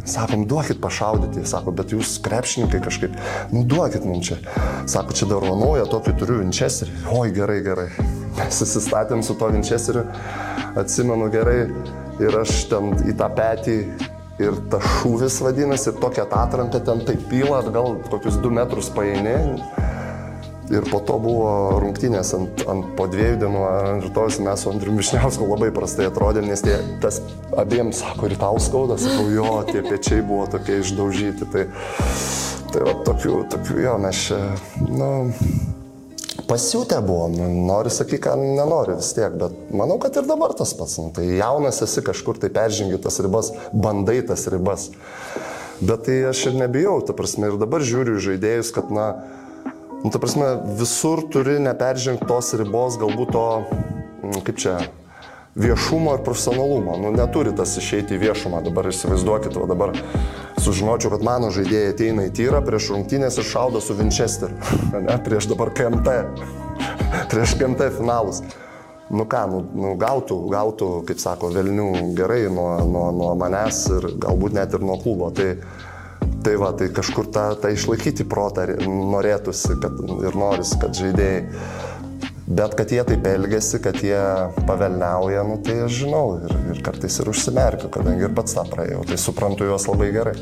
Sakom, 0.06 0.46
duokit 0.46 0.82
pašaudyti. 0.82 1.46
Sako, 1.50 1.74
bet 1.76 1.94
jūs 1.96 2.20
krepšininkai 2.26 2.82
kažkaip, 2.86 3.16
nu 3.54 3.64
duokit 3.66 4.06
mums 4.06 4.30
čia. 4.30 4.38
Sako, 4.90 5.16
čia 5.18 5.30
dar 5.32 5.46
naują 5.50 5.88
tokį 5.90 6.14
turiu 6.20 6.42
Winchesterį. 6.44 6.98
Oi, 7.10 7.32
gerai, 7.34 7.62
gerai. 7.66 7.88
Mes 8.38 8.60
susistatėm 8.62 9.24
su 9.26 9.38
to 9.40 9.50
Winchesteriu, 9.56 10.06
atsimenu 10.78 11.32
gerai. 11.34 11.64
Ir 12.24 12.38
aš 12.40 12.68
ten 12.72 12.94
į 13.10 13.18
tą 13.20 13.28
petį 13.36 13.80
ir 14.40 14.60
ta 14.72 14.80
šūvis 14.84 15.42
vadinasi, 15.44 15.96
tokia 16.00 16.28
atranka 16.32 16.80
ten 16.84 17.02
taip 17.08 17.26
pyla, 17.32 17.60
gal 17.76 17.98
kokius 18.12 18.38
du 18.44 18.52
metrus 18.54 18.92
paeini. 18.94 19.36
Ir 20.74 20.82
po 20.90 20.98
to 21.06 21.20
buvo 21.22 21.50
rungtynės 21.78 22.32
ant, 22.34 22.64
ant 22.70 22.88
po 22.98 23.06
dviejų 23.10 23.38
dienų, 23.44 23.60
ant 23.70 24.06
rytojus 24.08 24.40
mes 24.42 24.64
su 24.64 24.72
Andriu 24.72 24.96
Mišniausku 24.96 25.46
labai 25.46 25.70
prastai 25.76 26.08
atrodėm, 26.10 26.48
nes 26.50 26.64
tie, 26.66 26.80
tas 27.04 27.20
abiems 27.62 28.02
sako, 28.02 28.32
ir 28.32 28.40
tau 28.42 28.58
skauda, 28.58 28.98
sakau, 29.02 29.28
jo, 29.30 29.52
tie 29.70 29.84
pečiai 29.86 30.26
buvo 30.26 30.48
tokie 30.50 30.80
išdaužyti. 30.82 31.50
Tai, 31.54 31.68
tai 32.74 32.82
va, 32.88 32.96
tokių, 33.06 33.38
tokių, 33.54 33.78
jo, 33.86 33.94
mes 34.08 34.24
čia, 34.26 34.42
nu, 34.90 35.12
pasiūtę 36.50 36.98
buvom, 37.06 37.38
nori 37.70 37.94
sakyti, 37.94 38.24
ką 38.26 38.34
nenori 38.42 38.98
vis 38.98 39.14
tiek, 39.18 39.38
bet 39.38 39.70
manau, 39.70 40.00
kad 40.02 40.18
ir 40.18 40.26
dabar 40.26 40.58
tas 40.58 40.74
pats. 40.78 40.98
Nu, 40.98 41.12
tai 41.14 41.28
jaunas 41.30 41.82
esi 41.86 42.02
kažkur 42.06 42.42
tai 42.42 42.50
peržengi 42.54 42.98
tas 43.06 43.22
ribas, 43.22 43.54
bandai 43.70 44.24
tas 44.26 44.50
ribas. 44.50 44.90
Bet 45.82 46.08
tai 46.08 46.22
aš 46.30 46.48
ir 46.50 46.58
nebijau, 46.58 47.00
ta 47.06 47.14
prasme, 47.14 47.52
ir 47.52 47.62
dabar 47.62 47.84
žiūriu 47.86 48.18
žaidėjus, 48.24 48.74
kad, 48.76 48.90
na, 48.90 49.10
nu, 50.06 50.12
ta 50.14 50.20
prasme, 50.22 50.46
visur 50.78 51.24
turi 51.34 51.58
neperžengti 51.66 52.28
tos 52.30 52.52
ribos, 52.54 53.00
galbūt 53.02 53.32
to, 53.34 53.46
mm, 54.22 54.44
kaip 54.46 54.60
čia, 54.62 54.74
viešumo 55.58 56.14
ir 56.14 56.22
profesionalumo. 56.22 56.98
Nu, 57.02 57.10
neturi 57.16 57.56
tas 57.58 57.74
išeiti 57.80 58.14
į 58.14 58.20
viešumą. 58.28 58.60
Dabar 58.68 58.86
įsivaizduokit, 58.92 59.58
o 59.58 59.66
dabar 59.66 59.96
sužinočiau, 60.62 61.10
kad 61.16 61.26
mano 61.26 61.50
žaidėjai 61.50 61.96
ateina 61.96 62.28
į 62.28 62.36
tyrą 62.38 62.62
prieš 62.68 62.92
rungtynės 62.94 63.40
ir 63.42 63.50
šaudo 63.50 63.82
su 63.82 63.98
Winchesteriu. 63.98 64.60
Ne, 65.08 65.18
prieš 65.26 65.50
dabar 65.50 65.74
KMT. 65.74 66.14
prieš 67.34 67.58
KMT 67.58 67.90
finalus. 67.98 68.44
Nu 69.10 69.26
ką, 69.26 69.42
nu, 69.50 69.64
nu 69.74 69.96
gautų, 69.98 70.38
gautų, 70.54 70.92
kaip 71.10 71.20
sako, 71.22 71.50
velnių 71.54 72.14
gerai 72.18 72.46
nuo, 72.54 72.70
nuo, 72.86 73.10
nuo 73.14 73.34
manęs 73.42 73.88
ir 73.98 74.10
galbūt 74.22 74.54
net 74.54 74.78
ir 74.78 74.86
nuo 74.86 75.02
klubo. 75.02 75.34
Tai, 75.34 75.56
tai 76.46 76.56
va, 76.62 76.72
tai 76.78 76.92
kažkur 76.94 77.28
tą, 77.34 77.50
tą 77.62 77.74
išlaikyti 77.74 78.28
protą 78.30 78.68
norėtųsi 78.86 79.80
kad, 79.82 80.00
ir 80.28 80.40
norisi, 80.40 80.80
kad 80.82 80.98
žaidėjai 80.98 81.44
Bet 82.46 82.76
kad 82.78 82.92
jie 82.94 83.02
taip 83.02 83.26
elgesi, 83.26 83.80
kad 83.82 83.98
jie 84.06 84.22
pavelniauja, 84.68 85.42
nu, 85.48 85.56
tai 85.66 85.80
aš 85.88 85.96
žinau 86.04 86.26
ir, 86.38 86.52
ir 86.76 86.82
kartais 86.86 87.16
ir 87.18 87.32
užsimerkiu, 87.32 87.90
kadangi 87.90 88.28
ir 88.28 88.36
pats 88.38 88.54
tą 88.54 88.62
praėjau, 88.70 89.00
tai 89.10 89.18
suprantu 89.18 89.66
juos 89.66 89.88
labai 89.90 90.12
gerai. 90.14 90.36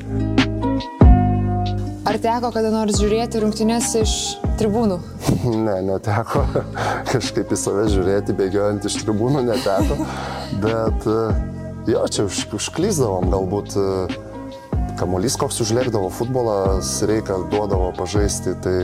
Ar 2.04 2.20
teko 2.20 2.52
kada 2.52 2.74
nors 2.74 3.00
žiūrėti 3.00 3.40
rungtynės 3.40 3.88
iš 4.02 4.18
tribūnų? 4.60 5.00
Ne, 5.44 5.78
neteko. 5.84 6.44
Kažkaip 7.14 7.56
į 7.56 7.58
save 7.60 7.88
žiūrėti, 7.92 8.36
bėgiojant 8.36 8.84
iš 8.88 9.00
tribūnų 9.06 9.46
neteko. 9.48 9.98
Bet 10.64 11.08
e, 11.08 11.18
jo, 11.92 12.04
čia 12.12 12.28
už, 12.28 12.46
užklyzdavom 12.60 13.32
galbūt. 13.32 13.80
e, 13.80 14.33
Kamuolys 15.04 15.36
koks 15.36 15.58
užlėkdavo 15.66 16.08
futbolas, 16.16 16.94
reikia 17.04 17.36
duodavo 17.52 17.90
pažaisti, 17.98 18.54
tai 18.64 18.76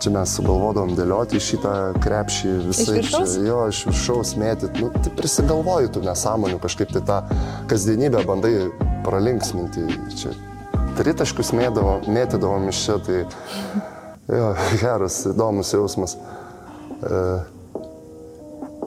čia 0.00 0.10
mes 0.12 0.34
sugalvodavom 0.36 0.92
dėlioti 0.98 1.40
šitą 1.40 1.72
krepšį 2.04 2.50
visai. 2.66 2.98
viršaus? 2.98 3.36
Čia, 3.38 3.44
jo, 3.46 3.60
iš 3.72 3.78
viršaus 3.88 4.34
mėtyti. 4.36 4.82
Nu, 4.84 4.90
tai 4.92 5.12
prisigalvoji 5.16 5.94
tų 5.94 6.02
nesąmonių, 6.04 6.58
kažkaip 6.60 6.92
tai 6.92 7.00
tą 7.08 7.16
kasdienybę 7.72 8.20
bandai 8.28 8.52
pralinksminti. 9.06 9.86
Čia 10.20 10.34
tritaškus 11.00 11.54
mėtydavom 11.56 12.68
iš 12.68 12.82
čia, 12.84 12.98
tai 13.08 13.22
jo, 14.28 14.52
geras, 14.82 15.22
įdomus 15.32 15.72
jausmas. 15.72 16.18
E, 17.00 17.24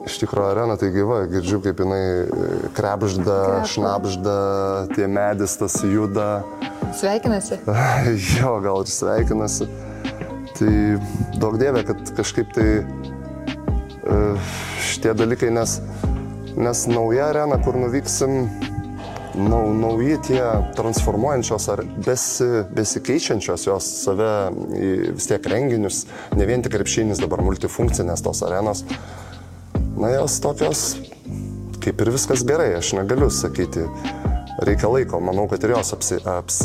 Iš 0.04 0.18
tikrųjų, 0.20 0.50
arena 0.52 0.76
tai 0.76 0.90
gyva, 0.92 1.22
girdžiu, 1.30 1.62
kaip 1.64 1.80
jinai 1.80 2.02
e, 2.04 2.48
krepžda, 2.76 3.38
šnapžda, 3.72 4.34
tie 4.92 5.08
medis 5.08 5.56
tas 5.60 5.78
juda. 5.80 6.44
Sveikinasi. 6.98 7.62
Jo, 8.36 8.58
gal 8.64 8.84
ir 8.84 8.92
sveikinasi. 8.92 9.68
Tai 10.54 10.74
daug 11.40 11.56
dievė, 11.58 11.86
kad 11.88 12.12
kažkaip 12.18 12.52
tai 12.54 12.68
e, 12.84 14.20
šitie 14.84 15.16
dalykai, 15.16 15.48
nes, 15.56 15.78
nes 16.52 16.84
nauja 16.92 17.32
arena, 17.32 17.56
kur 17.64 17.80
nuvyksim, 17.80 18.44
nau, 19.40 19.72
nauji 19.74 20.20
tie 20.28 20.42
transformuojančios 20.76 21.68
ar 21.72 21.82
besi, 22.06 22.46
besikeičiančios 22.76 23.66
jos 23.66 23.90
save 24.04 24.30
į 24.76 24.94
vis 25.16 25.28
tiek 25.30 25.48
renginius, 25.50 26.04
ne 26.36 26.46
vien 26.48 26.62
tik 26.62 26.76
krepšinis, 26.76 27.22
dabar 27.24 27.42
multifunkcinės 27.46 28.24
tos 28.24 28.44
arenos. 28.46 28.84
Na, 29.94 30.10
jos 30.10 30.40
tokios, 30.42 30.84
kaip 31.84 32.00
ir 32.02 32.10
viskas 32.14 32.42
gerai, 32.46 32.72
aš 32.78 32.94
negaliu 32.98 33.30
sakyti, 33.30 33.84
reikia 34.66 34.90
laiko, 34.90 35.20
manau, 35.22 35.46
kad 35.50 35.62
ir 35.64 35.74
jos 35.76 35.94
apsi, 35.94 36.18
aps, 36.26 36.64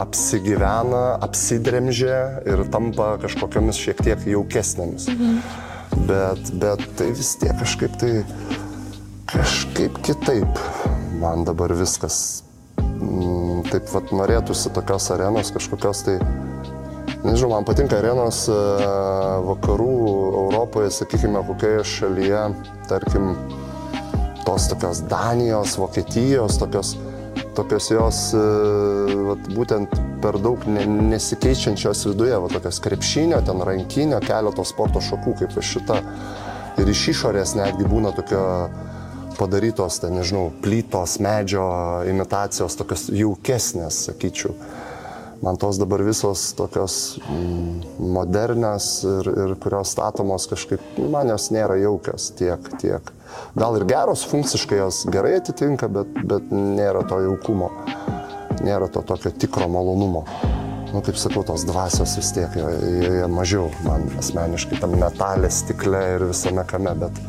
apsigyvena, 0.00 1.18
apsidremžia 1.26 2.20
ir 2.48 2.64
tampa 2.72 3.12
kažkokiamis 3.20 3.80
šiek 3.80 4.00
tiek 4.06 4.28
jaukesnėmis. 4.32 5.10
Bet, 6.08 6.52
bet 6.62 6.84
tai 6.96 7.10
vis 7.12 7.34
tiek 7.42 7.56
kažkaip 7.60 7.98
tai, 8.00 8.12
kažkaip 9.30 9.98
kitaip 10.06 10.62
man 11.20 11.44
dabar 11.44 11.74
viskas. 11.76 12.42
Mm, 12.80 13.66
taip 13.68 13.88
pat 13.92 14.12
norėtųsi 14.16 14.72
tokios 14.76 15.10
arenos 15.12 15.52
kažkokios 15.52 16.04
tai 16.06 16.16
Nežinau, 17.20 17.50
man 17.52 17.66
patinka 17.68 17.98
arenos 18.00 18.46
e, 18.48 18.54
vakarų 19.44 19.96
Europoje, 20.40 20.88
sakykime, 20.96 21.42
kokioje 21.44 21.82
šalyje, 21.84 22.44
tarkim, 22.88 23.34
tos 24.46 24.70
tokios 24.70 25.02
Danijos, 25.10 25.76
Vokietijos, 25.76 26.56
tokios, 26.62 26.94
tokios 27.58 27.90
jos 27.92 28.22
e, 28.32 28.44
vat, 29.28 29.52
būtent 29.52 30.00
per 30.24 30.40
daug 30.40 30.64
ne, 30.64 30.86
nesikeičiančios 31.12 32.06
viduje, 32.08 32.40
va, 32.40 32.48
tokios 32.56 32.80
krepšinio, 32.88 33.44
ten 33.44 33.60
rankinio, 33.68 34.22
keletos 34.24 34.72
sporto 34.72 35.04
šakų 35.04 35.36
kaip 35.42 35.60
ir 35.60 35.70
šita. 35.74 36.00
Ir 36.80 36.88
iš 36.88 37.10
išorės 37.12 37.52
netgi 37.58 37.84
būna 37.84 38.14
tokio 38.16 38.42
padarytos, 39.36 40.00
ten, 40.00 40.16
nežinau, 40.16 40.48
plytos, 40.64 41.20
medžio 41.20 41.68
imitacijos, 42.08 42.80
tokios 42.80 43.10
jaukesnės, 43.12 44.06
sakyčiau 44.08 44.56
man 45.42 45.56
tos 45.56 45.78
dabar 45.80 46.02
visos 46.04 46.52
tokios 46.56 47.18
mm, 47.28 48.04
modernios 48.12 48.90
ir, 49.04 49.30
ir 49.44 49.54
kurios 49.62 49.94
statomos 49.94 50.46
kažkaip, 50.50 50.82
nu, 50.98 51.08
man 51.14 51.32
jos 51.32 51.50
nėra 51.54 51.78
jaukios 51.80 52.30
tiek, 52.38 52.70
tiek. 52.82 53.12
Gal 53.58 53.78
ir 53.78 53.86
geros, 53.88 54.24
funkciškai 54.28 54.80
jos 54.80 55.04
gerai 55.12 55.38
atitinka, 55.38 55.88
bet, 55.92 56.10
bet 56.26 56.50
nėra 56.52 57.04
to 57.08 57.20
jaukumo, 57.24 57.70
nėra 58.64 58.90
to 58.92 59.04
tokio 59.06 59.32
tikro 59.32 59.68
malonumo. 59.70 60.26
nu 60.90 61.00
kaip 61.06 61.16
sakau, 61.16 61.44
tos 61.46 61.62
dvasios 61.68 62.16
vis 62.18 62.32
tiek, 62.34 62.56
jie 62.56 63.26
mažiau 63.30 63.68
man 63.86 64.08
asmeniškai 64.18 64.80
tam 64.82 64.96
metalė, 64.98 65.50
stikle 65.54 66.00
ir 66.16 66.24
visame 66.32 66.64
kame, 66.66 66.94
bet, 66.98 67.20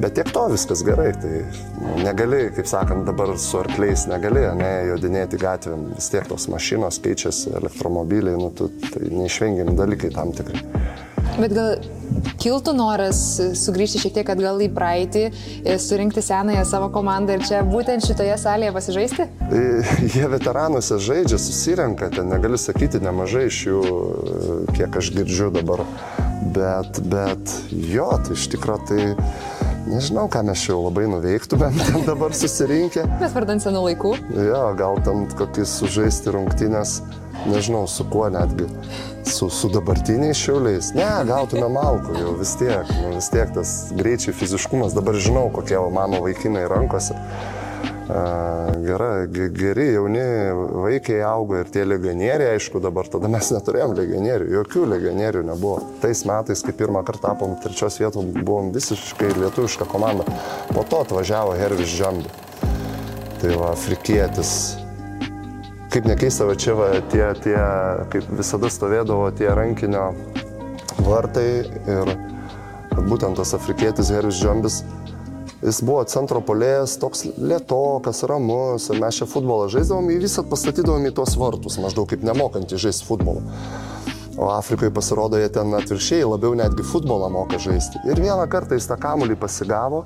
bet 0.00 0.16
tiek 0.16 0.32
to 0.32 0.46
viskas 0.52 0.82
gerai, 0.86 1.10
tai 1.20 1.42
negali, 2.00 2.46
kaip 2.56 2.68
sakant, 2.70 3.04
dabar 3.08 3.34
su 3.38 3.60
arkliais 3.60 4.06
negali, 4.10 4.46
ne, 4.58 4.72
jodinėti 4.90 5.40
gatvėm, 5.40 5.90
vis 5.96 6.10
tiek 6.12 6.26
tos 6.30 6.48
mašinos 6.52 7.00
keičiasi, 7.04 7.54
elektromobiliai, 7.60 8.38
nu, 8.40 8.50
tu, 8.56 8.70
tai 8.90 9.12
neišvengiami 9.12 9.76
dalykai 9.78 10.12
tam 10.16 10.32
tikrai. 10.36 10.64
Bet 11.40 11.52
gal 11.54 11.76
kiltų 12.40 12.72
noras 12.76 13.20
sugrįžti 13.60 14.00
šiek 14.02 14.14
tiek 14.18 14.32
atgal 14.32 14.58
į 14.64 14.68
praeitį, 14.74 15.22
surinkti 15.80 16.22
senąją 16.24 16.64
savo 16.68 16.90
komandą 16.92 17.36
ir 17.36 17.44
čia 17.46 17.60
būtent 17.66 18.04
šitoje 18.04 18.34
salėje 18.40 18.74
pasižaisti? 18.74 19.28
Jie 20.16 20.26
veteranuose 20.32 20.98
žaidžia, 21.00 21.38
susirenka, 21.40 22.10
ten 22.12 22.32
negaliu 22.32 22.58
sakyti 22.60 23.00
nemažai 23.04 23.46
iš 23.48 23.62
jų, 23.68 23.80
kiek 24.74 25.00
aš 25.00 25.12
girdžiu 25.16 25.52
dabar. 25.54 25.84
Bet, 26.50 26.98
bet 27.12 27.52
jo, 27.70 28.08
tai 28.24 28.34
iš 28.34 28.48
tikrųjų 28.54 28.86
tai 28.88 29.02
nežinau, 29.88 30.26
ką 30.32 30.42
mes 30.48 30.64
čia 30.64 30.74
jau 30.74 30.82
labai 30.86 31.06
nuveiktumėm 31.10 31.78
dabar 32.10 32.34
susirinkę. 32.36 33.06
Bet 33.22 33.36
vardant 33.36 33.64
senų 33.64 33.86
laikų. 33.88 34.16
Jo, 34.50 34.64
gal 34.78 35.00
ten 35.06 35.24
kokis 35.38 35.78
sužaisti 35.80 36.34
rungtynės, 36.36 37.00
nežinau, 37.48 37.86
su 37.88 38.04
kuo 38.10 38.28
netgi 38.32 38.68
su, 39.30 39.50
su 39.50 39.68
dabartiniais 39.68 40.38
šiauliais. 40.38 40.92
Ne, 40.96 41.08
gautume 41.28 41.68
malkų 41.72 42.18
jau 42.18 42.34
vis 42.40 42.54
tiek, 42.60 42.90
nu, 43.00 43.14
vis 43.16 43.30
tiek 43.32 43.52
tas 43.54 43.74
greičiai 43.96 44.34
fiziškumas, 44.36 44.96
dabar 44.96 45.18
žinau, 45.20 45.48
kokie 45.54 45.78
mano 45.94 46.22
vaikinai 46.24 46.66
rankose. 46.70 47.16
Gerai, 48.10 49.28
geri 49.54 49.86
jauni 49.92 50.22
vaikai 50.82 51.20
augo 51.22 51.60
ir 51.60 51.68
tie 51.70 51.84
legionieriai, 51.86 52.56
aišku, 52.56 52.80
dabar 52.82 53.06
tada 53.10 53.28
mes 53.30 53.50
neturėjom 53.54 53.94
legionierių, 53.98 54.48
jokių 54.56 54.86
legionierių 54.94 55.44
nebuvo. 55.46 55.76
Tais 56.02 56.24
metais, 56.26 56.64
kai 56.66 56.74
pirmą 56.74 57.04
kartą 57.06 57.28
tapom 57.28 57.54
trečios 57.62 58.00
vietos, 58.00 58.26
buvom 58.40 58.72
visiškai 58.74 59.30
lietuviška 59.36 59.86
komanda. 59.90 60.26
Po 60.72 60.82
to 60.82 61.04
atvažiavo 61.04 61.54
Hervis 61.60 61.92
Džambi. 61.94 62.32
Tai 63.40 63.52
va, 63.60 63.70
afrikietis, 63.76 64.54
kaip 65.94 66.08
nekeista, 66.10 66.48
va 66.48 66.56
čia 66.58 66.74
va, 66.78 66.90
tie, 67.12 67.24
tie, 67.44 67.56
kaip 68.12 68.32
visada 68.40 68.72
stovėdavo 68.72 69.30
tie 69.38 69.52
rankinio 69.54 70.10
vartai 71.06 71.48
ir 71.62 72.14
būtent 73.06 73.38
tas 73.38 73.54
afrikietis 73.56 74.10
Heris 74.12 74.42
Džambis, 74.42 74.82
jis 75.64 75.80
buvo 75.86 76.04
centro 76.10 76.42
polėjas, 76.44 76.96
toks 77.00 77.26
lietokas, 77.36 78.24
ramus, 78.28 78.90
mes 78.96 79.20
čia 79.20 79.28
futbolą 79.30 79.68
žaisdavom, 79.72 80.10
jį 80.12 80.20
visat 80.24 80.50
pastatydavom 80.50 81.06
į 81.10 81.14
tuos 81.20 81.36
vartus, 81.40 81.78
maždaug 81.82 82.08
kaip 82.10 82.24
nemokantį 82.26 82.80
žaisti 82.86 83.08
futbolą. 83.08 83.44
O 84.40 84.48
Afrikoje 84.54 84.92
pasirodo, 84.94 85.36
jie 85.40 85.50
ten 85.52 85.74
atvirkščiai 85.76 86.24
labiau 86.24 86.54
netgi 86.56 86.86
futbolą 86.86 87.28
moka 87.32 87.60
žaisti. 87.60 88.00
Ir 88.08 88.22
vieną 88.22 88.46
kartą 88.48 88.78
jis 88.78 88.88
tą 88.88 88.96
kamulį 89.00 89.36
pasigavo 89.40 90.04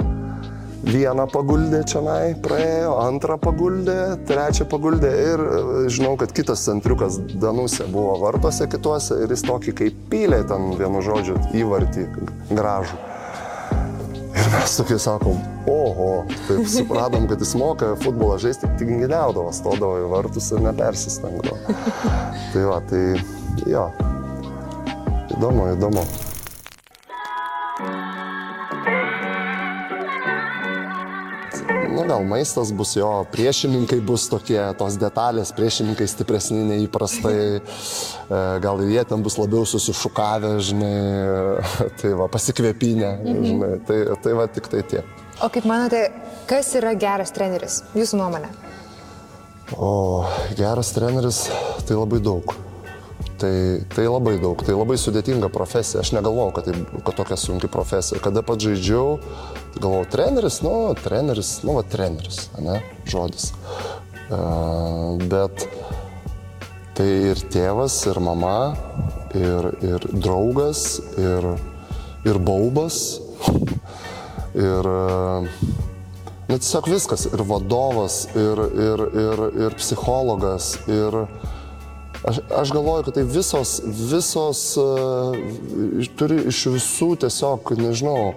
Vieną 0.85 1.25
paguldė 1.33 1.81
čia, 1.89 2.01
praėjo, 2.45 2.91
antrą 3.01 3.39
paguldė, 3.41 3.97
trečią 4.29 4.67
paguldė 4.69 5.13
ir 5.23 5.43
e, 5.45 5.63
žinau, 5.89 6.13
kad 6.21 6.35
kitas 6.37 6.67
centriukas 6.67 7.17
Danusė 7.41 7.87
buvo 7.89 8.19
vartose 8.21 8.69
kituose 8.69 9.23
ir 9.25 9.33
jis 9.33 9.47
tokį 9.49 9.77
kaip 9.81 10.05
pylė 10.13 10.43
ten 10.51 10.75
vienu 10.77 11.01
žodžiu 11.05 11.41
įvartį 11.57 12.07
gražų. 12.53 13.14
Mes 14.55 14.77
tokie 14.79 14.99
sakom, 15.03 15.41
oho, 15.67 16.11
taip 16.47 16.69
supratom, 16.71 17.27
kad 17.31 17.41
jis 17.43 17.55
moka 17.59 17.93
futbolą 18.01 18.39
žaisti, 18.43 18.71
tik 18.79 18.93
giliaudavo, 19.03 19.51
stodavo 19.55 19.99
į 20.01 20.11
vartus 20.13 20.51
ir 20.55 20.63
nepersistengdavo. 20.65 21.75
tai 22.53 22.63
va, 22.69 22.79
tai 22.91 23.03
jo, 23.69 23.89
įdomu, 25.35 25.73
įdomu. 25.75 26.07
Nu 31.95 32.05
gal 32.09 32.25
maistas 32.27 32.73
bus 32.75 32.95
jo, 32.99 33.09
priešininkai 33.33 34.01
bus 34.05 34.27
tokie, 34.33 34.59
tos 34.79 34.99
detalės, 35.01 35.53
priešininkai 35.57 36.07
stipresni 36.11 36.65
neįprastai, 36.69 37.39
e, 37.61 38.43
gal 38.65 38.83
jie 38.85 39.05
ten 39.09 39.25
bus 39.25 39.39
labiau 39.41 39.65
susišukavę, 39.69 40.57
žinai, 40.69 40.93
tai 42.03 42.13
va, 42.19 42.29
pasikvėpinę, 42.33 43.15
mhm. 43.23 43.49
žinai, 43.51 43.73
tai, 43.89 44.01
tai 44.25 44.37
va 44.41 44.49
tik 44.51 44.71
tai 44.73 44.85
tie. 44.91 45.05
O 45.43 45.51
kaip 45.51 45.67
manote, 45.67 46.05
kas 46.51 46.75
yra 46.79 46.95
geras 46.99 47.35
treneris, 47.35 47.83
jūsų 47.99 48.21
nuomonė? 48.21 48.53
O 49.81 50.25
geras 50.59 50.93
treneris 50.95 51.47
tai 51.89 51.97
labai 51.97 52.21
daug. 52.23 52.55
Tai, 53.45 53.85
tai 53.95 54.07
labai 54.09 54.39
daug, 54.41 54.57
tai 54.65 54.73
labai 54.73 54.95
sudėtinga 54.97 55.51
profesija. 55.53 56.01
Aš 56.01 56.15
negalvojau, 56.17 56.53
kad, 56.57 56.69
tai, 56.71 57.01
kad 57.05 57.17
tokia 57.19 57.37
sunki 57.37 57.69
profesija. 57.69 58.17
Kada 58.25 58.41
pat 58.41 58.63
žaidžiau, 58.65 59.19
galvojau, 59.75 60.07
treneris, 60.15 60.63
nu, 60.65 60.73
treneris, 60.97 61.51
nu, 61.67 61.75
va, 61.77 61.83
treneris, 61.85 62.47
ne, 62.65 62.79
žodis. 63.05 63.51
Uh, 64.33 65.21
bet 65.29 65.67
tai 66.97 67.11
ir 67.35 67.45
tėvas, 67.53 67.99
ir 68.09 68.23
mama, 68.25 68.57
ir, 69.37 69.69
ir 69.85 70.09
draugas, 70.15 71.03
ir, 71.21 71.51
ir 72.25 72.41
baubas, 72.49 73.03
ir 74.57 74.89
uh, 74.89 75.51
net 76.49 76.65
tiesiog 76.65 76.89
viskas, 76.95 77.29
ir 77.29 77.45
vadovas, 77.45 78.23
ir, 78.33 78.65
ir, 78.89 79.05
ir, 79.27 79.45
ir 79.67 79.77
psichologas, 79.83 80.79
ir 80.89 81.27
Aš, 82.25 82.39
aš 82.57 82.71
galvoju, 82.73 83.05
kad 83.05 83.15
tai 83.15 83.23
visos, 83.29 83.81
visos 83.85 84.61
uh, 84.81 85.37
turi 86.17 86.39
iš 86.49 86.63
visų 86.73 87.11
tiesiog, 87.21 87.75
nežinau, 87.77 88.33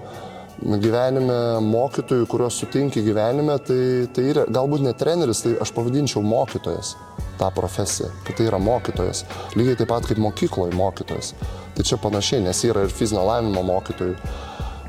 gyvenime 0.57 1.37
mokytojų, 1.63 2.25
kuriuos 2.27 2.57
sutinki 2.59 3.03
gyvenime, 3.05 3.55
tai, 3.63 3.79
tai 4.13 4.25
yra 4.33 4.43
galbūt 4.51 4.83
ne 4.83 4.93
treneris, 4.97 5.43
tai 5.45 5.53
aš 5.61 5.71
pavadinčiau 5.75 6.23
mokytojas 6.25 6.95
tą 7.37 7.51
profesiją, 7.55 8.09
kad 8.25 8.39
tai 8.39 8.49
yra 8.49 8.59
mokytojas. 8.59 9.23
Lygiai 9.55 9.77
taip 9.79 9.91
pat 9.93 10.09
kaip 10.09 10.19
mokykloje 10.19 10.73
mokytojas. 10.75 11.35
Tai 11.77 11.85
čia 11.85 11.99
panašiai, 12.01 12.41
nes 12.43 12.63
yra 12.65 12.87
ir 12.87 12.91
fizinio 12.93 13.23
lavinimo 13.27 13.61
mokytojų. 13.69 14.17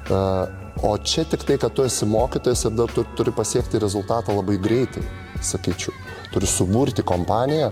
Uh, 0.08 0.48
o 0.88 0.94
čia 0.98 1.26
tik 1.28 1.44
tai, 1.44 1.58
kad 1.61 1.76
tu 1.76 1.84
esi 1.84 2.08
mokytojas 2.08 2.64
ir 2.64 2.74
dar 2.80 2.90
tu 2.94 3.04
turi 3.18 3.34
pasiekti 3.37 3.82
rezultatą 3.82 4.34
labai 4.34 4.56
greitai, 4.64 5.04
sakyčiau. 5.44 5.92
Turi 6.32 6.48
suburti 6.48 7.04
kompaniją, 7.06 7.70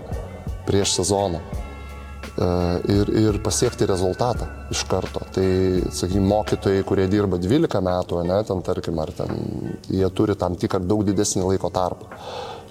prieš 0.67 0.97
sezoną 0.99 1.39
e, 1.41 2.49
ir, 2.93 3.11
ir 3.23 3.39
pasiekti 3.43 3.87
rezultatą 3.89 4.49
iš 4.73 4.83
karto. 4.89 5.23
Tai, 5.33 5.47
sakykime, 5.89 6.27
mokytojai, 6.27 6.85
kurie 6.87 7.07
dirba 7.11 7.39
12 7.41 7.81
metų, 7.89 8.23
ne, 8.27 8.41
ten, 8.47 8.63
tarkim, 8.65 8.99
ar 9.03 9.13
ten, 9.15 9.33
jie 9.89 10.09
turi 10.15 10.37
tam 10.39 10.59
tikrą 10.59 10.83
daug 10.85 11.05
didesnį 11.07 11.47
laiko 11.47 11.71
tarpą. 11.73 12.11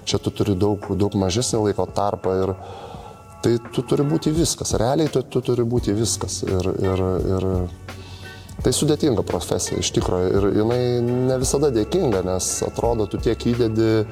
Čia 0.07 0.21
tu 0.23 0.31
turi 0.31 0.55
daug, 0.55 0.85
daug 0.95 1.17
mažesnį 1.19 1.65
laiko 1.65 1.87
tarpą 1.91 2.37
ir 2.45 2.53
tai 3.43 3.57
tu 3.73 3.83
turi 3.83 4.05
būti 4.07 4.31
viskas. 4.33 4.73
Realiai 4.79 5.11
tu, 5.11 5.21
tu 5.23 5.41
turi 5.43 5.65
būti 5.67 5.93
viskas. 5.95 6.41
Ir, 6.47 6.71
ir, 6.79 7.03
ir 7.35 7.47
tai 8.63 8.73
sudėtinga 8.73 9.23
profesija 9.27 9.79
iš 9.81 9.91
tikrųjų. 9.97 10.29
Ir 10.37 10.47
jinai 10.61 10.81
ne 11.03 11.37
visada 11.41 11.69
dėkinga, 11.73 12.23
nes 12.27 12.49
atrodo, 12.65 13.07
tu 13.09 13.19
tiek 13.21 13.45
įdedi 13.51 13.89
e, 13.99 14.05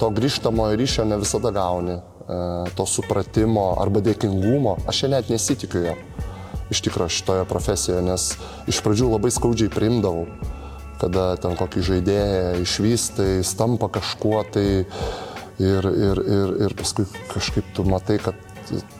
to 0.00 0.10
grįžtamojo 0.18 0.78
ryšio 0.80 1.06
ne 1.08 1.20
visada 1.22 1.52
gauni. 1.54 2.00
E, 2.26 2.70
to 2.74 2.86
supratimo 2.90 3.76
arba 3.78 4.02
dėkingumo, 4.02 4.80
aš 4.90 5.04
čia 5.04 5.12
net 5.12 5.28
nesitikiu 5.30 5.84
jo 5.84 5.94
iš 6.74 6.80
tikrųjų 6.82 7.14
šitoje 7.14 7.44
profesijoje, 7.46 8.02
nes 8.02 8.24
iš 8.66 8.80
pradžių 8.82 9.12
labai 9.12 9.30
skaudžiai 9.30 9.70
priimdavau, 9.70 10.24
kada 10.98 11.36
ten 11.38 11.54
kokį 11.54 11.84
žaidėją 11.86 12.64
išvystai, 12.64 13.30
stampa 13.46 13.86
kažkuo 13.94 14.40
tai 14.50 14.66
ir, 15.62 15.86
ir, 15.86 16.22
ir, 16.24 16.54
ir 16.66 16.74
paskui 16.74 17.06
kažkaip 17.30 17.70
tu 17.76 17.86
matai, 17.86 18.18
kad 18.18 18.34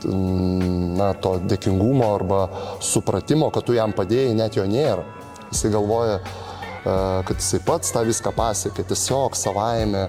na, 0.07 1.11
to 1.19 1.35
dėkingumo 1.43 2.07
arba 2.15 2.41
supratimo, 2.79 3.51
kad 3.51 3.67
tu 3.67 3.75
jam 3.75 3.91
padėjai, 3.91 4.37
net 4.37 4.55
jo 4.55 4.63
nėra. 4.69 5.03
Jisai 5.51 5.73
galvoja, 5.75 6.21
e, 6.23 6.95
kad 7.27 7.35
jisai 7.35 7.59
pats 7.67 7.91
tą 7.91 8.07
viską 8.07 8.31
pasiekė, 8.39 8.87
tiesiog 8.87 9.35
savaime 9.35 10.07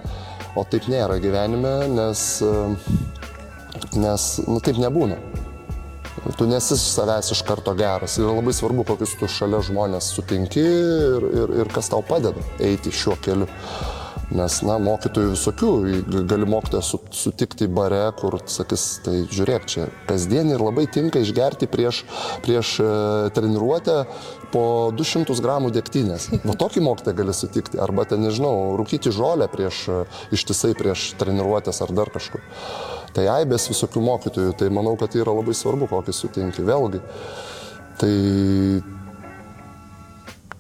O 0.59 0.64
taip 0.66 0.88
nėra 0.90 1.21
gyvenime, 1.23 1.75
nes, 1.93 2.22
nes 3.95 4.24
nu, 4.49 4.59
taip 4.64 4.80
nebūna. 4.82 5.18
Tu 6.35 6.49
nesi 6.51 6.74
savęs 6.78 7.30
iš 7.32 7.45
karto 7.47 7.72
geras. 7.78 8.16
Ir 8.18 8.26
labai 8.26 8.53
svarbu, 8.57 8.82
kokius 8.89 9.14
tu 9.20 9.28
šalia 9.30 9.61
žmonės 9.64 10.11
sutinki 10.16 10.64
ir, 10.64 11.28
ir, 11.43 11.55
ir 11.62 11.70
kas 11.72 11.91
tau 11.93 12.03
padeda 12.05 12.43
eiti 12.64 12.91
šiuo 12.91 13.14
keliu. 13.22 13.47
Nes, 14.29 14.59
na, 14.61 14.74
mokytojų 14.76 15.31
visokių, 15.33 15.68
gali 16.29 16.47
mokytoją 16.53 16.83
sutikti 17.16 17.64
bare, 17.72 18.03
kur 18.18 18.35
sakys, 18.45 18.99
tai 19.01 19.22
žiūrėk, 19.24 19.64
čia 19.64 19.87
kasdien 20.05 20.53
ir 20.53 20.61
labai 20.61 20.85
tinka 20.93 21.22
išgerti 21.24 21.64
prieš, 21.72 22.03
prieš 22.45 22.74
e, 22.85 22.89
treniruotę 23.33 24.03
po 24.53 24.64
200 24.93 25.39
gramų 25.41 25.72
dėktynės. 25.79 26.29
Va 26.49 26.59
tokį 26.61 26.85
mokytoją 26.85 27.16
gali 27.22 27.37
sutikti. 27.37 27.81
Arba 27.81 28.05
ten, 28.11 28.20
nežinau, 28.26 28.76
rūkyti 28.76 29.14
žolę 29.16 29.49
prieš, 29.49 29.81
e, 29.89 30.05
ištisai 30.37 30.74
prieš 30.76 31.14
treniruotės 31.20 31.81
ar 31.87 31.97
dar 31.97 32.12
kažkur. 32.12 32.45
tai 33.16 33.24
aibės 33.33 33.70
visokių 33.72 34.05
mokytojų, 34.05 34.53
tai 34.61 34.68
manau, 34.68 34.93
kad 35.01 35.11
tai 35.11 35.24
yra 35.24 35.33
labai 35.33 35.57
svarbu, 35.57 35.89
kokį 35.89 36.12
sutinki. 36.14 36.62
Vėlgi, 36.68 37.01
tai, 37.99 38.14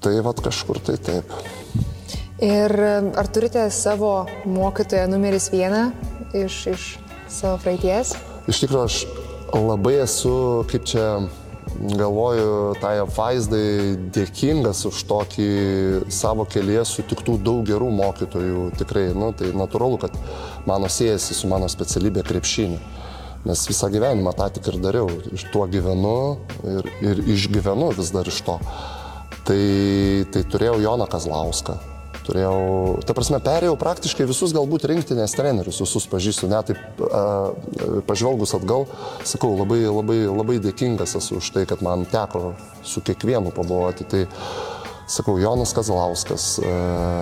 tai 0.00 0.18
vad 0.24 0.40
kažkur 0.48 0.80
tai 0.88 0.96
taip. 0.96 1.57
Ir 2.38 2.70
ar 3.18 3.26
turite 3.34 3.64
savo 3.74 4.12
mokytoją 4.46 5.08
numeris 5.10 5.48
vieną 5.50 5.88
iš, 6.38 6.66
iš 6.70 6.82
savo 7.26 7.56
praeities? 7.58 8.12
Iš 8.46 8.60
tikrųjų, 8.62 8.84
aš 8.86 8.98
labai 9.58 9.96
esu, 10.04 10.34
kaip 10.70 10.86
čia 10.86 11.06
galvoju, 11.78 12.76
tai 12.82 12.94
apvaizdai 13.02 13.96
dėkingas 14.14 14.84
už 14.88 15.02
tokį 15.10 15.48
savo 16.14 16.46
kelyje 16.48 16.84
sutiktų 16.88 17.36
daug 17.42 17.66
gerų 17.68 17.90
mokytojų. 17.98 18.68
Tikrai, 18.78 19.08
nu, 19.18 19.32
tai 19.36 19.50
natūralu, 19.56 19.98
kad 20.06 20.14
mano 20.66 20.90
siejasi 20.90 21.36
su 21.36 21.50
mano 21.50 21.68
specialybė 21.70 22.22
krepšiniu. 22.28 22.78
Nes 23.46 23.66
visą 23.70 23.90
gyvenimą 23.90 24.32
tą 24.38 24.48
tik 24.54 24.70
ir 24.70 24.80
dariau. 24.82 25.10
Iš 25.34 25.48
tuo 25.52 25.66
gyvenu 25.70 26.16
ir, 26.66 26.88
ir 27.02 27.22
išgyvenu 27.34 27.92
vis 27.98 28.14
dar 28.14 28.30
iš 28.30 28.42
to. 28.46 28.58
Tai, 29.46 29.62
tai 30.34 30.42
turėjau 30.50 30.80
Joną 30.82 31.06
Kazlauską, 31.08 31.78
turėjau, 32.28 33.00
ta 33.08 33.16
prasme, 33.16 33.40
perėjau 33.44 33.76
praktiškai 33.80 34.28
visus 34.28 34.54
galbūt 34.56 34.86
rinktinės 34.90 35.36
trenerius, 35.38 35.80
visus 35.82 36.08
pažįstu, 36.10 36.50
net 36.52 36.72
taip 36.72 37.04
a, 37.08 37.22
pažvelgus 38.08 38.54
atgal, 38.58 38.88
sakau, 39.28 39.54
labai, 39.58 39.82
labai, 39.88 40.20
labai 40.28 40.58
dėkingas 40.64 41.16
esu 41.18 41.40
už 41.40 41.52
tai, 41.56 41.64
kad 41.68 41.84
man 41.84 42.04
teko 42.08 42.52
su 42.86 43.04
kiekvienu 43.04 43.54
pabuvoti. 43.56 44.06
Tai, 44.08 44.24
sakau, 45.08 45.38
Jonas 45.40 45.72
Kazlauskas, 45.76 46.48
a, 46.60 46.72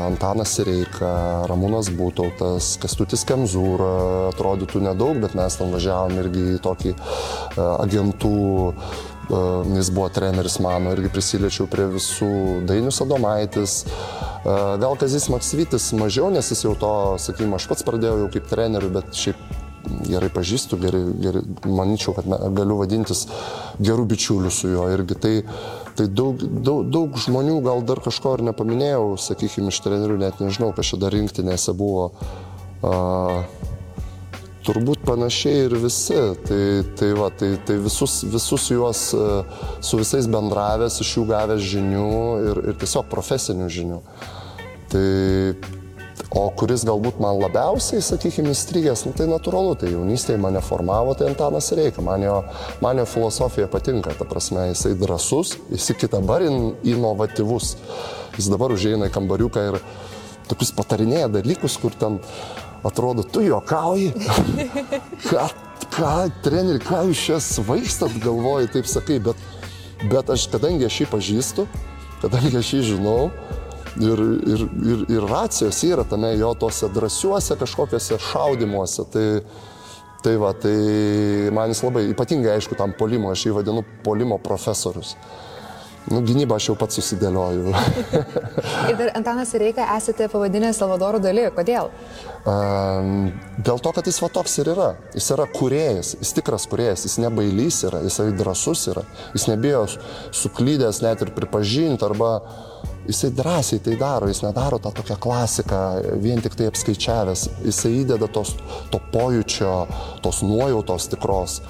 Antanas 0.09 0.57
Sireika, 0.59 1.13
Ramūnas 1.51 1.93
Būtautas, 1.95 2.75
Kestutis 2.83 3.23
Kemzūra, 3.29 3.93
atrodytų 4.33 4.83
nedaug, 4.89 5.21
bet 5.23 5.39
mes 5.39 5.61
ten 5.61 5.75
važiavom 5.75 6.19
irgi 6.25 6.49
į 6.57 6.63
tokį 6.67 6.97
a, 6.97 7.71
agentų 7.87 8.39
jis 9.29 9.91
buvo 9.91 10.09
treneris 10.15 10.59
mano, 10.63 10.93
irgi 10.95 11.11
prisiliečiau 11.13 11.67
prie 11.71 11.89
visų 11.97 12.31
Dainius 12.69 13.01
Adomaitis, 13.03 13.77
gal 14.45 14.97
Kazis 15.01 15.29
Maksytis 15.33 15.91
mažiau, 15.99 16.31
nes 16.31 16.51
jis 16.53 16.63
jau 16.69 16.75
to, 16.79 16.93
sakykime, 17.23 17.59
aš 17.59 17.67
pats 17.71 17.87
pradėjau 17.87 18.21
jau 18.23 18.33
kaip 18.37 18.47
treneriu, 18.51 18.93
bet 18.95 19.11
šiaip 19.19 19.41
gerai 20.07 20.31
pažįstu, 20.35 20.79
gerai, 20.83 21.03
gerai, 21.23 21.43
manyčiau, 21.67 22.15
kad 22.17 22.27
galiu 22.57 22.79
vadintis 22.81 23.27
gerų 23.83 24.07
bičiulių 24.13 24.51
su 24.51 24.71
juo 24.73 24.89
irgi. 24.91 25.19
Tai, 25.23 25.35
tai 25.99 26.09
daug, 26.11 26.43
daug, 26.43 26.87
daug 26.91 27.19
žmonių 27.23 27.61
gal 27.67 27.85
dar 27.87 28.03
kažko 28.05 28.37
ir 28.39 28.47
nepaminėjau, 28.51 29.15
sakykime, 29.29 29.71
iš 29.71 29.81
trenerių 29.87 30.19
net 30.23 30.43
nežinau, 30.43 30.73
kas 30.77 30.91
čia 30.91 31.01
dar 31.03 31.15
rinktinėse 31.15 31.75
buvo. 31.79 32.11
Uh, 32.85 33.47
turbūt 34.67 35.05
panašiai 35.07 35.67
ir 35.69 35.77
visi. 35.81 36.19
Tai, 36.47 36.61
tai, 36.99 37.13
va, 37.19 37.31
tai, 37.31 37.55
tai 37.67 37.79
visus, 37.83 38.21
visus 38.33 38.69
juos 38.73 39.07
su 39.15 40.01
visais 40.01 40.29
bendravęs, 40.31 41.01
iš 41.03 41.17
jų 41.19 41.27
gavęs 41.31 41.65
žinių 41.73 42.13
ir, 42.51 42.63
ir 42.73 42.79
tiesiog 42.83 43.09
profesinių 43.13 43.71
žinių. 43.79 44.03
Tai, 44.93 45.07
o 46.37 46.43
kuris 46.59 46.85
galbūt 46.87 47.21
man 47.23 47.39
labiausiai, 47.41 48.03
sakykime, 48.05 48.53
įstrigęs, 48.55 49.07
nu, 49.07 49.15
tai 49.17 49.29
natūralu, 49.31 49.77
tai 49.81 49.93
jaunystėje 49.93 50.41
mane 50.43 50.61
formavo, 50.65 51.15
tai 51.17 51.31
Antanas 51.31 51.71
Reika. 51.77 52.05
Man 52.05 52.25
jo, 52.27 52.41
man 52.85 53.01
jo 53.01 53.07
filosofija 53.09 53.71
patinka, 53.73 54.15
ta 54.19 54.27
prasme, 54.29 54.69
jisai 54.73 54.95
drasus, 55.01 55.57
jis 55.73 55.91
iki 55.95 56.11
dabar 56.13 56.45
in, 56.45 56.75
inovatyvus. 56.87 57.77
Jis 58.37 58.51
dabar 58.53 58.75
užeina 58.75 59.09
į 59.09 59.15
kambariuką 59.15 59.67
ir 59.71 59.81
tokius 60.51 60.75
patarinėja 60.77 61.31
dalykus, 61.39 61.79
kur 61.81 61.95
ten 61.99 62.21
atrodo, 62.85 63.23
tu 63.23 63.41
juokauji. 63.45 64.13
ką, 65.31 65.47
ką, 65.97 66.15
treneri, 66.45 66.81
ką 66.83 67.05
jūs 67.11 67.27
čia 67.29 67.41
svaikstat, 67.43 68.17
galvoju, 68.23 68.71
taip 68.75 68.89
sakai, 68.91 69.21
bet, 69.23 69.41
bet 70.11 70.33
aš, 70.33 70.49
kadangi 70.53 70.89
aš 70.89 71.03
jį 71.03 71.09
pažįstu, 71.13 71.67
kadangi 72.25 72.59
aš 72.61 72.75
jį 72.77 72.83
žinau, 72.93 73.31
ir, 74.01 74.23
ir, 74.47 74.67
ir, 74.93 75.07
ir 75.17 75.29
racijos 75.31 75.81
yra 75.87 76.05
tame 76.09 76.35
jo 76.37 76.53
tose 76.61 76.89
drąsiuose 76.93 77.57
kažkokiuose 77.61 78.21
šaudimuose, 78.31 79.07
tai, 79.13 79.27
tai 80.25 80.37
va, 80.41 80.53
tai 80.53 80.77
man 81.55 81.73
jis 81.73 81.83
labai, 81.87 82.07
ypatingai 82.13 82.57
aišku, 82.57 82.77
tam 82.79 82.95
polimo, 82.99 83.33
aš 83.33 83.49
jį 83.49 83.57
vadinu 83.61 83.85
polimo 84.05 84.39
profesorius. 84.43 85.17
Nu, 86.07 86.21
gynybą 86.23 86.55
aš 86.55 86.69
jau 86.71 86.77
pats 86.79 86.99
susidėlioju. 87.01 87.73
ir 88.91 88.99
dar 88.99 89.11
Antanas 89.19 89.51
Reika 89.59 89.89
esate 89.97 90.29
pavadinę 90.31 90.71
Salvadoro 90.77 91.19
daly. 91.23 91.49
Kodėl? 91.57 91.91
Um, 92.47 93.33
dėl 93.59 93.81
to, 93.83 93.91
kad 93.97 94.07
jis 94.07 94.21
va 94.23 94.31
toks 94.37 94.55
ir 94.63 94.71
yra. 94.77 94.93
Jis 95.17 95.33
yra 95.35 95.49
kuriejas, 95.51 96.15
jis 96.21 96.31
tikras 96.39 96.69
kuriejas, 96.71 97.09
jis 97.09 97.19
nebailys 97.25 97.81
yra, 97.89 98.05
jisai 98.07 98.29
drasus 98.39 98.87
yra, 98.93 99.03
jis 99.35 99.49
nebijo 99.51 99.83
suklydęs 100.31 101.03
net 101.03 101.27
ir 101.27 101.35
pripažinti 101.35 102.07
arba 102.07 102.37
jisai 103.07 103.33
drąsiai 103.35 103.83
tai 103.83 103.97
daro, 103.99 104.29
jis 104.31 104.45
nedaro 104.47 104.79
tą 104.79 104.93
tokią 104.95 105.17
klasiką, 105.27 105.81
vien 106.23 106.43
tik 106.43 106.55
tai 106.59 106.71
apskaičiavęs, 106.71 107.49
jisai 107.67 107.93
įdeda 108.03 108.31
tos, 108.31 108.55
to 108.95 109.03
pojūčio, 109.15 109.75
tos 110.23 110.43
nuojautos 110.47 111.11
tikros. 111.15 111.61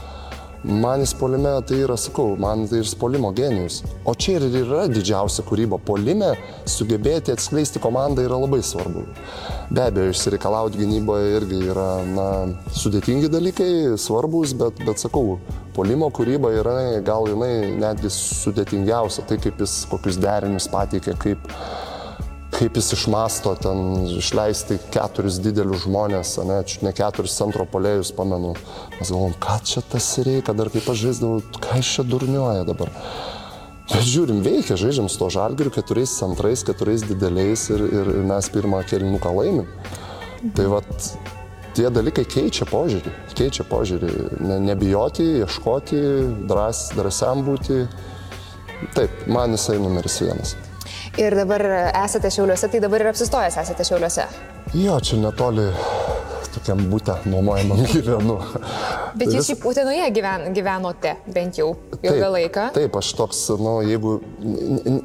Man 0.64 1.02
įspolime 1.04 1.52
tai 1.68 1.82
yra, 1.84 1.94
sakau, 2.00 2.34
man 2.40 2.64
tai 2.70 2.80
ir 2.80 2.88
spolimo 2.88 3.28
genijus. 3.36 3.82
O 4.08 4.14
čia 4.18 4.38
ir 4.40 4.46
yra 4.62 4.86
didžiausia 4.90 5.44
kūryba. 5.46 5.78
Polime 5.84 6.32
sugebėti 6.66 7.34
atskleisti 7.34 7.82
komandą 7.82 8.24
yra 8.26 8.38
labai 8.40 8.62
svarbu. 8.64 9.04
Be 9.70 9.84
abejo, 9.84 10.14
išsireikalauti 10.14 10.80
gynyboje 10.80 11.36
irgi 11.36 11.60
yra 11.70 11.90
na, 12.08 12.28
sudėtingi 12.74 13.30
dalykai, 13.30 13.70
svarbus, 14.00 14.56
bet, 14.58 14.80
bet 14.86 15.02
sakau, 15.02 15.36
polimo 15.76 16.08
kūryba 16.10 16.50
yra 16.56 16.76
gal 17.04 17.28
jinai 17.30 17.76
netgi 17.76 18.10
sudėtingiausia. 18.16 19.26
Tai 19.28 19.38
kaip 19.42 19.60
jis 19.62 19.82
kokius 19.92 20.18
derinius 20.22 20.70
pateikia, 20.72 21.14
kaip 21.20 21.46
kaip 22.56 22.76
jis 22.78 22.92
išmasto 22.96 23.52
ten 23.60 23.80
išleisti 24.16 24.78
keturis 24.94 25.38
didelius 25.44 25.84
žmonės, 25.84 26.36
ne, 26.48 26.62
ne 26.86 26.92
keturis 26.96 27.36
centro 27.36 27.66
polėjus, 27.68 28.14
pamenu. 28.16 28.54
Mes 28.96 29.12
galvom, 29.12 29.34
ką 29.42 29.58
čia 29.66 29.82
tas 29.84 30.08
reikia, 30.24 30.56
dar 30.56 30.70
kaip 30.72 30.88
aš 30.88 31.02
žaisdavau, 31.08 31.42
ką 31.60 31.80
iš 31.82 31.92
čia 31.98 32.06
durniuoja 32.08 32.64
dabar. 32.68 32.92
Bet 33.92 34.02
žiūrim, 34.08 34.40
veikia, 34.42 34.74
žaidžiam 34.80 35.06
su 35.12 35.20
to 35.20 35.28
žalgiriu, 35.36 35.70
keturiais 35.74 36.16
centrais, 36.18 36.64
keturiais 36.66 37.04
dideliais 37.06 37.68
ir, 37.70 37.84
ir, 37.86 38.12
mes 38.26 38.50
pirmą 38.50 38.82
kelinuką 38.88 39.30
laimim. 39.36 39.68
Tai 40.56 40.66
vat, 40.72 41.10
tie 41.76 41.86
dalykai 41.92 42.24
keičia 42.26 42.66
požiūrį, 42.70 43.12
keičia 43.38 43.66
požiūrį. 43.68 44.12
Ne, 44.42 44.58
nebijoti, 44.72 45.28
ieškoti, 45.44 46.02
drąs, 46.50 46.88
drąsiam 46.98 47.46
būti. 47.46 47.84
Taip, 48.96 49.26
man 49.30 49.54
jisai 49.54 49.78
numeris 49.80 50.18
vienas. 50.24 50.56
Ir 51.16 51.36
dabar 51.38 51.62
esate 52.04 52.30
Šiauliuose, 52.32 52.68
tai 52.72 52.82
dabar 52.84 53.04
ir 53.04 53.12
apsistojęs 53.12 53.56
esate 53.62 53.86
Šiauliuose. 53.88 54.26
Jo, 54.76 54.98
čia 55.00 55.16
netoli 55.22 55.70
tokiam 56.56 56.80
būte 56.90 57.14
nuomojamam 57.28 57.82
gyvenu. 57.92 58.36
Bet 59.16 59.32
jūs 59.32 59.50
šiaip 59.50 59.64
Utenoje 59.68 60.08
gyven, 60.14 60.48
gyvenote 60.56 61.14
bent 61.32 61.60
jau 61.60 61.70
ilgą 62.00 62.12
taip, 62.16 62.26
laiką. 62.34 62.66
Taip, 62.76 62.98
aš 63.00 63.12
toks, 63.18 63.42
nu, 63.60 63.78
jeigu 63.86 64.16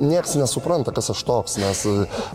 niekas 0.02 0.36
nesupranta, 0.40 0.94
kas 0.96 1.12
aš 1.14 1.24
toks, 1.28 1.58
nes 1.62 1.84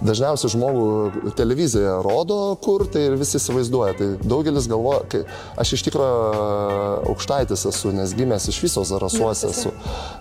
dažniausiai 0.04 0.54
žmogų 0.56 1.34
televizija 1.38 1.98
rodo, 2.06 2.40
kur 2.64 2.86
tai 2.92 3.06
ir 3.10 3.18
visi 3.20 3.40
įsivaizduoja. 3.40 3.96
Tai 4.00 4.10
daugelis 4.24 4.68
galvoja, 4.72 5.04
kai 5.12 5.22
aš 5.60 5.76
iš 5.78 5.86
tikrųjų 5.90 7.12
aukštaitis 7.12 7.68
esu, 7.72 7.92
nes 7.96 8.16
gimęs 8.16 8.50
iš 8.52 8.64
viso 8.64 8.84
zarasuose 8.88 9.52
esu. 9.52 9.76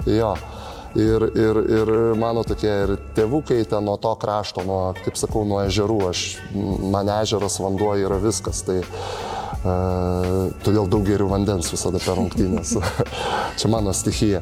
Jo. 0.10 0.36
Ir, 0.96 1.26
ir, 1.36 1.58
ir 1.76 1.90
mano 2.16 2.46
tokie 2.48 2.72
ir 2.72 2.94
tėvukai 3.18 3.58
ten 3.68 3.84
nuo 3.84 3.98
to 4.00 4.14
krašto, 4.20 4.64
nuo, 4.64 4.94
kaip 5.04 5.18
sakau, 5.20 5.44
nuo 5.48 5.60
ežerų, 5.66 5.98
aš, 6.08 6.22
man 6.56 7.12
ežeras 7.18 7.60
vanduo 7.60 7.92
yra 8.00 8.16
viskas. 8.24 8.62
Tai, 8.64 8.78
uh, 8.80 10.54
todėl 10.64 10.88
daug 10.88 11.04
geriau 11.04 11.28
vandens 11.34 11.74
visada 11.74 12.00
per 12.00 12.16
rungtynės. 12.16 12.78
Čia 13.60 13.74
mano 13.74 13.92
stichija. 13.92 14.40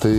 Tai, 0.00 0.14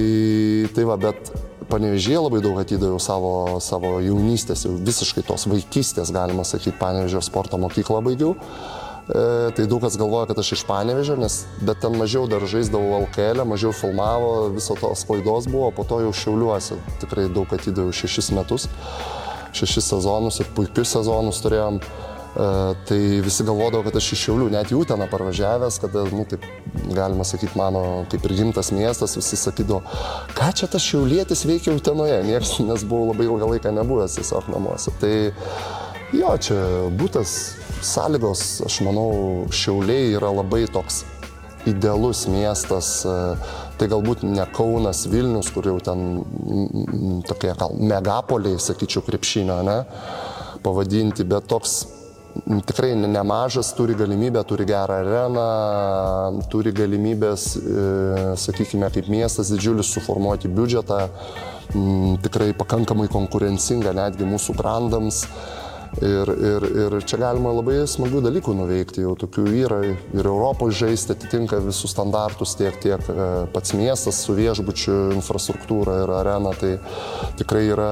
tai 0.75 0.85
va, 0.89 0.99
bet 0.99 1.31
Panevežėje 1.71 2.19
labai 2.19 2.41
daug 2.43 2.57
atidaviau 2.59 2.99
savo, 2.99 3.61
savo 3.63 3.93
jaunystės, 4.03 4.65
jau 4.67 4.73
visiškai 4.75 5.23
tos 5.23 5.47
vaikystės, 5.47 6.11
galima 6.11 6.43
sakyti, 6.43 6.75
Panevežėjo 6.81 7.23
sporto 7.23 7.55
mokyklą 7.61 8.01
baigiau. 8.09 8.35
E, 8.35 8.80
tai 9.11 9.65
daug 9.67 9.81
kas 9.83 9.97
galvoja, 9.99 10.29
kad 10.29 10.39
aš 10.39 10.53
iš 10.55 10.63
Panevežio, 10.67 11.17
nes 11.19 11.41
bet 11.59 11.81
ten 11.83 11.97
mažiau 11.99 12.29
dar 12.31 12.45
žaisdavau 12.47 13.01
LKL, 13.05 13.43
mažiau 13.47 13.73
filmavo, 13.75 14.51
viso 14.55 14.77
tos 14.79 15.03
klaidos 15.07 15.49
buvo, 15.51 15.71
po 15.75 15.83
to 15.87 15.99
jau 16.05 16.13
šiauliuosi. 16.15 16.79
Tikrai 17.03 17.27
daug 17.33 17.51
atidaviau 17.51 17.91
šešis 17.95 18.31
metus, 18.37 18.69
šešis 19.57 19.91
sezonus 19.91 20.39
ir 20.39 20.53
puikius 20.55 20.95
sezonus 20.95 21.43
turėjom. 21.43 21.81
E, 22.31 22.75
tai 22.87 22.99
visi 23.25 23.43
galvodavo, 23.43 23.83
kad 23.83 23.97
aš 23.99 24.13
iš 24.15 24.21
Šiaulių, 24.25 24.45
net 24.53 24.71
jų 24.71 24.85
ten 24.87 25.03
parvažiavęs, 25.11 25.81
kad, 25.83 25.97
nu, 26.15 26.23
taip, 26.31 26.45
galima 26.95 27.25
sakyti, 27.27 27.57
mano 27.59 28.05
kaip 28.11 28.23
ir 28.29 28.37
gimtas 28.37 28.71
miestas, 28.71 29.17
visi 29.19 29.39
sakydavo, 29.39 29.81
ką 30.37 30.51
čia 30.55 30.69
tas 30.71 30.85
šiaulėtis 30.85 31.43
veikia 31.49 31.75
Utenoje, 31.75 32.21
niekas, 32.29 32.55
nes 32.63 32.87
buvau 32.87 33.11
labai 33.11 33.27
ilgą 33.27 33.51
laiką 33.51 33.75
nebuvęs 33.75 34.15
tiesiog 34.21 34.47
namuose. 34.53 34.95
Tai 35.03 35.11
jo, 36.15 36.31
čia 36.47 36.61
būtas 36.95 37.35
sąlygos, 37.81 38.61
aš 38.65 38.81
manau, 38.85 39.47
Šiauliai 39.51 40.13
yra 40.17 40.31
labai 40.41 40.65
toks 40.71 41.03
idealus 41.69 42.27
miestas. 42.27 43.01
e, 43.05 43.17
Tai 43.81 43.87
galbūt 43.89 44.21
ne 44.29 44.43
Kaunas, 44.53 45.07
Vilnius, 45.09 45.47
kur 45.49 45.65
jau 45.65 45.79
ten 45.81 46.19
tokie 47.25 47.49
gal 47.57 47.71
megapoliai, 47.73 48.59
sakyčiau, 48.61 49.01
krepšinio, 49.01 49.55
ne, 49.65 49.79
pavadinti, 50.61 51.25
bet 51.25 51.47
toks 51.49 51.87
tikrai 52.67 52.91
ne- 52.93 53.09
nemažas, 53.09 53.73
turi 53.73 53.95
galimybę, 53.97 54.43
turi 54.45 54.67
gerą 54.69 54.99
areną, 55.01 56.43
turi 56.53 56.71
galimybės, 56.71 57.47
e, 57.57 58.37
sakykime, 58.37 58.91
kaip 58.93 59.09
miestas 59.09 59.49
didžiulis 59.49 59.89
suformuoti 59.89 60.47
biudžetą, 60.47 61.01
tikrai 62.21 62.53
pakankamai 62.53 63.09
konkurencingą 63.09 63.95
netgi 63.97 64.29
mūsų 64.29 64.55
grandams. 64.61 65.25
Ir, 65.99 66.29
ir, 66.31 66.65
ir 66.85 66.93
čia 67.03 67.17
galima 67.19 67.51
labai 67.51 67.81
smagių 67.89 68.21
dalykų 68.23 68.53
nuveikti, 68.55 69.03
jau 69.03 69.11
tokių 69.19 69.43
yra 69.59 69.81
ir 69.91 70.23
Europoje 70.23 70.77
žaisti 70.85 71.11
atitinka 71.17 71.59
visus 71.65 71.91
standartus, 71.91 72.55
tiek, 72.55 72.77
tiek 72.79 73.09
e, 73.11 73.25
pats 73.51 73.75
miestas 73.75 74.21
su 74.23 74.33
viešbučiu 74.37 74.95
infrastruktūra 75.17 75.97
ir 76.05 76.13
arena, 76.15 76.55
tai 76.55 76.77
tikrai 77.41 77.65
yra 77.73 77.89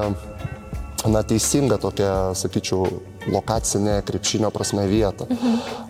na, 1.12 1.22
teisinga 1.22 1.76
tokia, 1.80 2.32
sakyčiau, 2.40 2.88
lokacinė 3.30 4.00
krepšinio 4.08 4.48
prasme 4.54 4.86
vieta. 4.88 5.28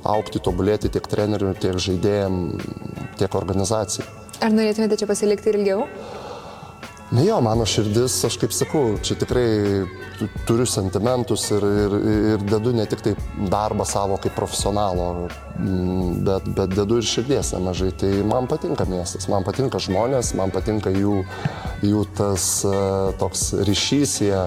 Aukti, 0.03 0.43
tobulėti 0.43 0.91
tiek 0.91 1.07
treneriui, 1.11 1.55
tiek 1.63 1.79
žaidėjim, 1.79 2.41
tiek 3.23 3.39
organizacijai. 3.39 4.07
Ar 4.41 4.55
norėtumėte 4.57 4.97
čia 4.97 5.07
pasilikti 5.09 5.53
ilgiau? 5.53 5.87
Na 7.11 7.23
jo, 7.27 7.41
mano 7.43 7.65
širdis, 7.67 8.21
aš 8.23 8.37
kaip 8.39 8.53
sakau, 8.55 8.93
čia 9.03 9.17
tikrai 9.19 9.47
tu- 10.19 10.29
turiu 10.47 10.67
sentimentus 10.67 11.49
ir, 11.51 11.65
ir, 11.65 11.97
ir 12.35 12.45
dedu 12.47 12.71
ne 12.73 12.85
tik 12.87 13.03
tai 13.03 13.15
darbą 13.51 13.83
savo 13.85 14.15
kaip 14.23 14.37
profesionalo, 14.39 15.27
mm, 15.59 16.13
bet, 16.29 16.47
bet 16.55 16.77
dedu 16.77 17.01
ir 17.03 17.09
širdies 17.11 17.51
nemažai. 17.57 17.91
Tai 17.99 18.13
man 18.31 18.47
patinka 18.47 18.87
miestas, 18.87 19.27
man 19.27 19.43
patinka 19.43 19.83
žmonės, 19.83 20.37
man 20.39 20.55
patinka 20.55 20.95
jų, 20.95 21.25
jų 21.83 22.07
tas 22.15 22.49
e, 22.63 22.79
toks 23.19 23.47
ryšys, 23.59 24.17
jie, 24.29 24.47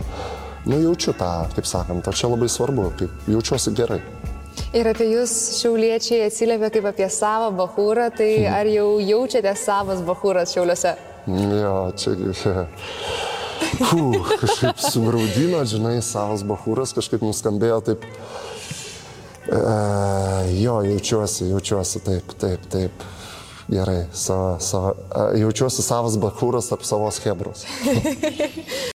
nu 0.64 0.80
jaučiu 0.88 1.12
tą, 1.20 1.36
kaip 1.60 1.68
sakant, 1.68 2.08
o 2.08 2.16
čia 2.16 2.32
labai 2.32 2.48
svarbu, 2.48 2.94
kaip 2.96 3.28
jaučiuosi 3.28 3.76
gerai. 3.76 4.00
Ir 4.72 4.88
apie 4.88 5.12
jūs 5.12 5.60
šiauliečiai 5.60 6.30
atsiliepia 6.32 6.72
kaip 6.72 6.94
apie 6.96 7.12
savo 7.12 7.52
bahūrą, 7.60 8.08
tai 8.16 8.46
ar 8.60 8.72
jau 8.72 8.94
jaučiate 9.04 9.52
savas 9.60 10.00
bahūras 10.00 10.56
šiauliuose? 10.56 11.12
Jo, 11.28 11.92
čia 11.96 12.68
Puh, 13.80 14.28
kažkaip 14.42 14.80
sugraudino, 14.80 15.64
žinai, 15.66 15.98
savas 16.06 16.44
bahūras 16.48 16.94
kažkaip 16.96 17.24
nuskambėjo 17.26 17.80
taip. 17.88 18.06
E, 19.48 19.62
jo, 20.60 20.78
jaučiuosi, 20.88 21.50
jaučiuosi 21.52 22.04
taip, 22.06 22.36
taip, 22.40 22.70
taip. 22.74 23.06
Gerai, 23.72 24.04
sava, 24.12 24.58
sava, 24.60 24.94
e, 25.10 25.44
jaučiuosi 25.44 25.86
savas 25.86 26.20
bahūras 26.22 26.74
ap 26.76 26.84
savos 26.88 27.22
hebros. 27.24 27.66